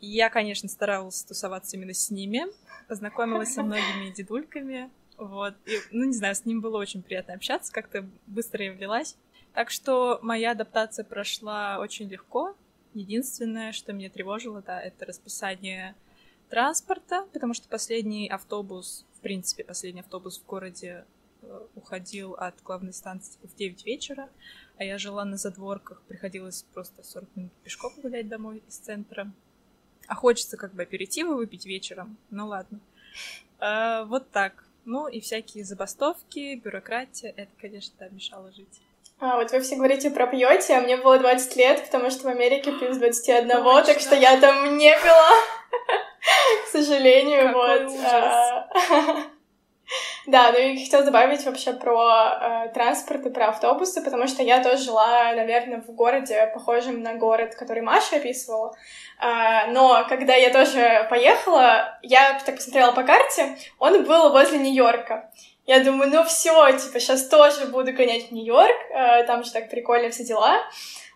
И 0.00 0.08
я, 0.08 0.28
конечно, 0.28 0.68
старалась 0.68 1.22
тусоваться 1.22 1.76
именно 1.76 1.94
с 1.94 2.10
ними. 2.10 2.46
Познакомилась 2.88 3.54
со 3.54 3.62
многими 3.64 4.12
дедульками. 4.12 4.90
Вот. 5.16 5.54
И, 5.64 5.78
ну, 5.92 6.04
не 6.04 6.12
знаю, 6.12 6.34
с 6.34 6.44
ним 6.44 6.60
было 6.60 6.76
очень 6.76 7.02
приятно 7.02 7.34
общаться, 7.34 7.72
как-то 7.72 8.04
быстро 8.26 8.64
я 8.64 8.72
влилась. 8.72 9.16
Так 9.54 9.70
что 9.70 10.18
моя 10.22 10.50
адаптация 10.50 11.04
прошла 11.04 11.78
очень 11.78 12.08
легко. 12.08 12.54
Единственное, 12.92 13.72
что 13.72 13.92
меня 13.92 14.10
тревожило, 14.10 14.62
да, 14.62 14.80
это 14.80 15.06
расписание 15.06 15.94
транспорта, 16.50 17.26
потому 17.32 17.54
что 17.54 17.68
последний 17.68 18.28
автобус, 18.28 19.06
в 19.14 19.20
принципе, 19.20 19.64
последний 19.64 20.00
автобус 20.00 20.38
в 20.38 20.46
городе 20.46 21.04
уходил 21.74 22.34
от 22.34 22.62
главной 22.62 22.92
станции 22.92 23.32
типа, 23.32 23.48
в 23.48 23.54
9 23.56 23.86
вечера, 23.86 24.28
а 24.78 24.84
я 24.84 24.98
жила 24.98 25.24
на 25.24 25.36
задворках, 25.36 26.02
приходилось 26.02 26.64
просто 26.74 27.02
40 27.02 27.28
минут 27.36 27.52
пешком 27.64 27.92
гулять 28.02 28.28
домой 28.28 28.62
из 28.68 28.76
центра. 28.76 29.30
А 30.06 30.14
хочется 30.14 30.56
как 30.56 30.72
бы 30.74 30.82
аперитива 30.82 31.34
выпить 31.34 31.66
вечером, 31.66 32.16
ну 32.30 32.46
ладно. 32.46 32.80
А, 33.58 34.04
вот 34.04 34.30
так. 34.30 34.64
Ну 34.84 35.08
и 35.08 35.18
всякие 35.20 35.64
забастовки, 35.64 36.54
бюрократия, 36.56 37.34
это, 37.36 37.50
конечно, 37.60 37.94
да, 37.98 38.08
мешало 38.08 38.52
жить. 38.52 38.80
А, 39.18 39.36
вот 39.36 39.50
вы 39.50 39.60
все 39.60 39.76
говорите 39.76 40.10
про 40.10 40.26
пьете, 40.26 40.74
а 40.74 40.80
мне 40.80 40.96
было 40.98 41.18
20 41.18 41.56
лет, 41.56 41.84
потому 41.84 42.10
что 42.10 42.24
в 42.24 42.26
Америке 42.26 42.70
плюс 42.72 42.98
21, 42.98 43.48
Точно. 43.48 43.84
так 43.84 44.00
что 44.00 44.14
я 44.14 44.38
там 44.38 44.76
не 44.76 44.94
пила, 44.94 45.30
к 46.66 46.68
сожалению, 46.68 47.48
Какой 47.48 47.80
вот. 47.80 47.90
Ужас. 47.92 49.26
Да, 50.26 50.50
ну 50.50 50.58
и 50.58 50.84
хотела 50.84 51.04
добавить 51.04 51.44
вообще 51.44 51.72
про 51.72 52.64
э, 52.66 52.68
транспорт 52.74 53.24
и 53.26 53.30
про 53.30 53.48
автобусы, 53.48 54.02
потому 54.02 54.26
что 54.26 54.42
я 54.42 54.60
тоже 54.60 54.82
жила, 54.82 55.32
наверное, 55.34 55.80
в 55.80 55.92
городе, 55.92 56.50
похожем 56.52 57.00
на 57.02 57.14
город, 57.14 57.54
который 57.54 57.82
Маша 57.82 58.16
описывала. 58.16 58.74
Э, 59.20 59.70
но 59.70 60.04
когда 60.08 60.34
я 60.34 60.50
тоже 60.50 61.06
поехала, 61.08 61.96
я 62.02 62.40
так 62.44 62.56
посмотрела 62.56 62.90
по 62.90 63.04
карте, 63.04 63.56
он 63.78 64.02
был 64.02 64.32
возле 64.32 64.58
Нью-Йорка. 64.58 65.30
Я 65.64 65.84
думаю, 65.84 66.10
ну 66.10 66.24
все, 66.24 66.72
типа, 66.72 66.98
сейчас 66.98 67.28
тоже 67.28 67.66
буду 67.66 67.92
гонять 67.92 68.28
в 68.28 68.32
Нью-Йорк, 68.32 68.76
э, 68.90 69.24
там 69.24 69.44
же 69.44 69.52
так 69.52 69.70
прикольно 69.70 70.10
все 70.10 70.24
дела. 70.24 70.58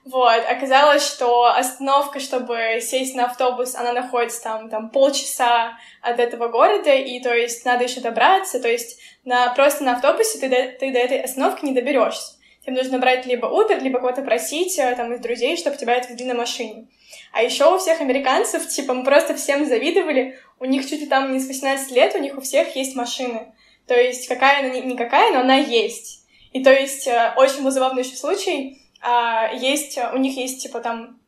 Вот, 0.04 0.42
оказалось, 0.48 1.06
что 1.06 1.44
остановка, 1.44 2.20
чтобы 2.20 2.80
сесть 2.80 3.14
на 3.14 3.26
автобус, 3.26 3.74
она 3.74 3.92
находится 3.92 4.42
там, 4.42 4.70
там 4.70 4.88
полчаса 4.88 5.78
от 6.00 6.18
этого 6.18 6.48
города, 6.48 6.94
и 6.94 7.20
то 7.20 7.34
есть 7.34 7.66
надо 7.66 7.84
еще 7.84 8.00
добраться, 8.00 8.60
то 8.60 8.68
есть 8.68 8.98
на, 9.24 9.52
просто 9.52 9.84
на 9.84 9.96
автобусе 9.96 10.38
ты 10.38 10.48
до, 10.48 10.78
ты 10.78 10.90
до 10.90 10.98
этой 10.98 11.20
остановки 11.20 11.66
не 11.66 11.72
доберешься. 11.72 12.38
Тебе 12.64 12.76
нужно 12.76 12.98
брать 12.98 13.26
либо 13.26 13.48
Uber, 13.48 13.78
либо 13.80 14.00
кого-то 14.00 14.22
просить 14.22 14.78
э, 14.78 14.94
там 14.96 15.12
из 15.12 15.20
друзей, 15.20 15.56
чтобы 15.56 15.76
тебя 15.76 15.96
отвезли 15.96 16.24
на 16.26 16.34
машине. 16.34 16.88
А 17.32 17.42
еще 17.42 17.74
у 17.74 17.78
всех 17.78 18.00
американцев, 18.00 18.66
типа, 18.68 18.94
мы 18.94 19.04
просто 19.04 19.34
всем 19.34 19.66
завидовали, 19.66 20.38
у 20.58 20.64
них 20.64 20.88
чуть 20.88 21.00
ли 21.00 21.06
там 21.06 21.32
не 21.32 21.40
с 21.40 21.46
18 21.46 21.90
лет, 21.92 22.14
у 22.14 22.18
них 22.18 22.36
у 22.36 22.40
всех 22.40 22.74
есть 22.76 22.96
машины. 22.96 23.52
То 23.86 23.94
есть 23.94 24.28
какая 24.28 24.60
она, 24.60 24.68
никакая, 24.80 25.32
но 25.32 25.40
она 25.40 25.56
есть. 25.56 26.24
И 26.52 26.62
то 26.62 26.72
есть 26.72 27.06
э, 27.06 27.32
очень 27.36 27.62
был 27.62 27.70
забавный 27.70 28.02
еще 28.02 28.16
случай, 28.16 28.80
а, 29.00 29.50
есть, 29.52 29.98
у 30.12 30.16
них 30.18 30.36
есть, 30.36 30.62
типа, 30.62 30.80
там, 30.80 31.18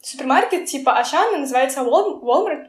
супермаркет, 0.00 0.66
типа, 0.66 0.98
Ашан, 0.98 1.40
называется 1.40 1.80
Walmart, 1.80 2.68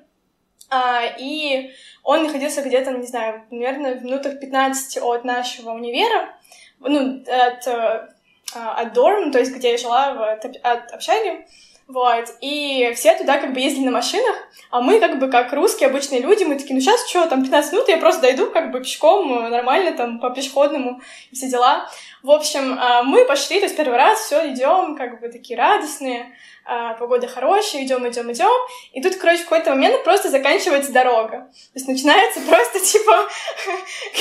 а, 0.69 1.03
и 1.17 1.71
он 2.03 2.23
находился 2.23 2.61
где-то, 2.61 2.91
не 2.91 3.05
знаю, 3.05 3.43
наверное, 3.51 3.95
в 3.95 4.03
минутах 4.03 4.39
15 4.39 4.97
от 4.97 5.23
нашего 5.23 5.71
универа, 5.71 6.35
ну, 6.79 7.23
от, 7.27 7.67
э, 7.67 8.07
от 8.53 8.93
Дорм, 8.93 9.31
то 9.31 9.39
есть 9.39 9.53
где 9.53 9.71
я 9.71 9.77
жила, 9.77 10.13
в, 10.13 10.23
от 10.63 10.91
общаги, 10.91 11.45
вот, 11.87 12.25
и 12.41 12.91
все 12.95 13.15
туда 13.15 13.37
как 13.37 13.53
бы 13.53 13.59
ездили 13.59 13.85
на 13.85 13.91
машинах, 13.91 14.35
а 14.71 14.81
мы 14.81 14.99
как 14.99 15.19
бы 15.19 15.29
как 15.29 15.53
русские 15.53 15.89
обычные 15.89 16.19
люди, 16.19 16.43
мы 16.43 16.57
такие, 16.57 16.73
ну 16.73 16.81
сейчас 16.81 17.07
что, 17.07 17.27
там 17.27 17.43
15 17.43 17.73
минут, 17.73 17.87
я 17.89 17.97
просто 17.97 18.21
дойду 18.21 18.49
как 18.49 18.71
бы 18.71 18.79
пешком, 18.79 19.31
э, 19.31 19.49
нормально 19.49 19.95
там 19.95 20.19
по 20.19 20.31
пешеходному, 20.31 20.99
все 21.31 21.47
дела. 21.47 21.87
В 22.25 22.31
общем, 22.31 22.73
э, 22.73 23.03
мы 23.03 23.23
пошли, 23.25 23.59
то 23.59 23.65
есть 23.65 23.77
первый 23.77 23.97
раз 23.97 24.17
все 24.17 24.51
идем, 24.51 24.95
как 24.97 25.21
бы 25.21 25.29
такие 25.29 25.55
радостные, 25.55 26.21
а, 26.23 26.29
погода 26.65 27.27
хорошая, 27.27 27.83
идем, 27.83 28.07
идем, 28.07 28.31
идем, 28.31 28.51
и 28.91 29.01
тут, 29.01 29.15
короче, 29.17 29.43
в 29.43 29.49
какой-то 29.49 29.69
момент 29.71 30.03
просто 30.03 30.29
заканчивается 30.29 30.91
дорога. 30.91 31.49
То 31.51 31.75
есть 31.75 31.87
начинается 31.87 32.39
просто, 32.47 32.79
типа, 32.79 33.29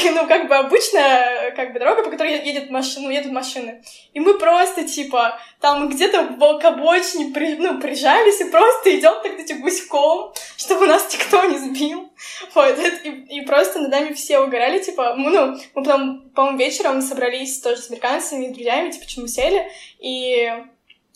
ну, 0.12 0.26
как 0.26 0.48
бы 0.48 0.54
обычная, 0.54 1.52
как 1.52 1.72
бы 1.72 1.78
дорога, 1.78 2.02
по 2.04 2.10
которой 2.10 2.44
едет 2.44 2.70
машина, 2.70 3.06
ну, 3.06 3.10
едут 3.10 3.32
машины. 3.32 3.82
И 4.12 4.20
мы 4.20 4.38
просто, 4.38 4.84
типа, 4.84 5.38
там 5.60 5.88
где-то 5.88 6.36
к 6.60 6.64
обочине, 6.64 7.32
при, 7.32 7.56
ну, 7.56 7.80
прижались 7.80 8.40
и 8.40 8.50
просто 8.50 8.98
идем 8.98 9.14
так, 9.22 9.38
эти 9.38 9.54
гуськом, 9.54 10.34
чтобы 10.56 10.86
нас 10.86 11.10
никто 11.12 11.44
не 11.44 11.58
сбил. 11.58 12.12
Вот, 12.54 12.78
и, 13.04 13.08
и 13.08 13.40
просто 13.42 13.80
над 13.80 13.90
нами 13.90 14.12
все 14.12 14.40
угорали, 14.40 14.78
типа, 14.80 15.14
мы, 15.16 15.30
ну, 15.30 15.58
мы 15.74 15.82
потом, 15.82 16.30
по-моему, 16.30 16.58
вечером 16.58 17.00
собрались 17.00 17.60
тоже 17.60 17.80
с 17.80 17.90
американцами, 17.90 18.48
с 18.48 18.54
друзьями, 18.54 18.90
типа, 18.90 19.06
чему 19.06 19.26
сели, 19.26 19.70
и 19.98 20.52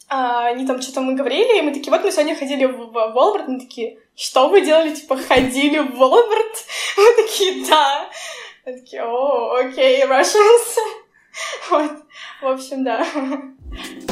а, 0.09 0.47
они 0.47 0.66
там 0.66 0.81
что-то 0.81 1.01
мы 1.01 1.14
говорили, 1.14 1.59
и 1.59 1.62
мы 1.62 1.73
такие, 1.73 1.90
вот 1.90 2.03
мы 2.03 2.11
сегодня 2.11 2.35
ходили 2.35 2.64
в, 2.64 2.90
в 2.90 3.12
Волберт, 3.12 3.49
мы 3.49 3.61
такие, 3.61 3.99
что 4.16 4.49
вы 4.49 4.62
делали, 4.62 4.94
типа, 4.94 5.16
ходили 5.16 5.79
в 5.79 5.97
Волберт? 5.97 6.64
Мы 6.97 7.23
такие, 7.23 7.64
да. 7.66 8.11
Мы 8.66 8.73
такие, 8.73 9.05
о, 9.05 9.55
окей, 9.55 10.03
Russians. 10.05 10.77
Вот, 11.71 11.92
в 12.42 12.49
общем, 12.49 12.83
да. 12.83 13.07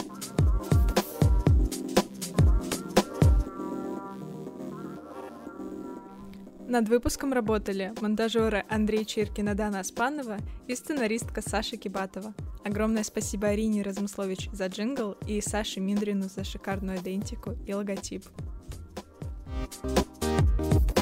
Над 6.68 6.88
выпуском 6.88 7.32
работали 7.32 7.92
монтажеры 8.00 8.64
Андрей 8.68 9.04
Чиркин 9.04 9.50
и 9.50 9.54
Дана 9.54 9.80
Аспанова 9.80 10.38
и 10.66 10.74
сценаристка 10.74 11.40
Саша 11.40 11.76
Кибатова. 11.76 12.34
Огромное 12.64 13.04
спасибо 13.04 13.48
Арине 13.48 13.82
Размыслович 13.82 14.50
за 14.52 14.66
джингл 14.66 15.12
и 15.28 15.40
Саше 15.40 15.78
Миндрину 15.78 16.24
за 16.28 16.42
шикарную 16.42 16.98
идентику 16.98 17.52
и 17.66 17.72
логотип. 17.72 18.24
thank 20.58 20.90
you 20.90 20.95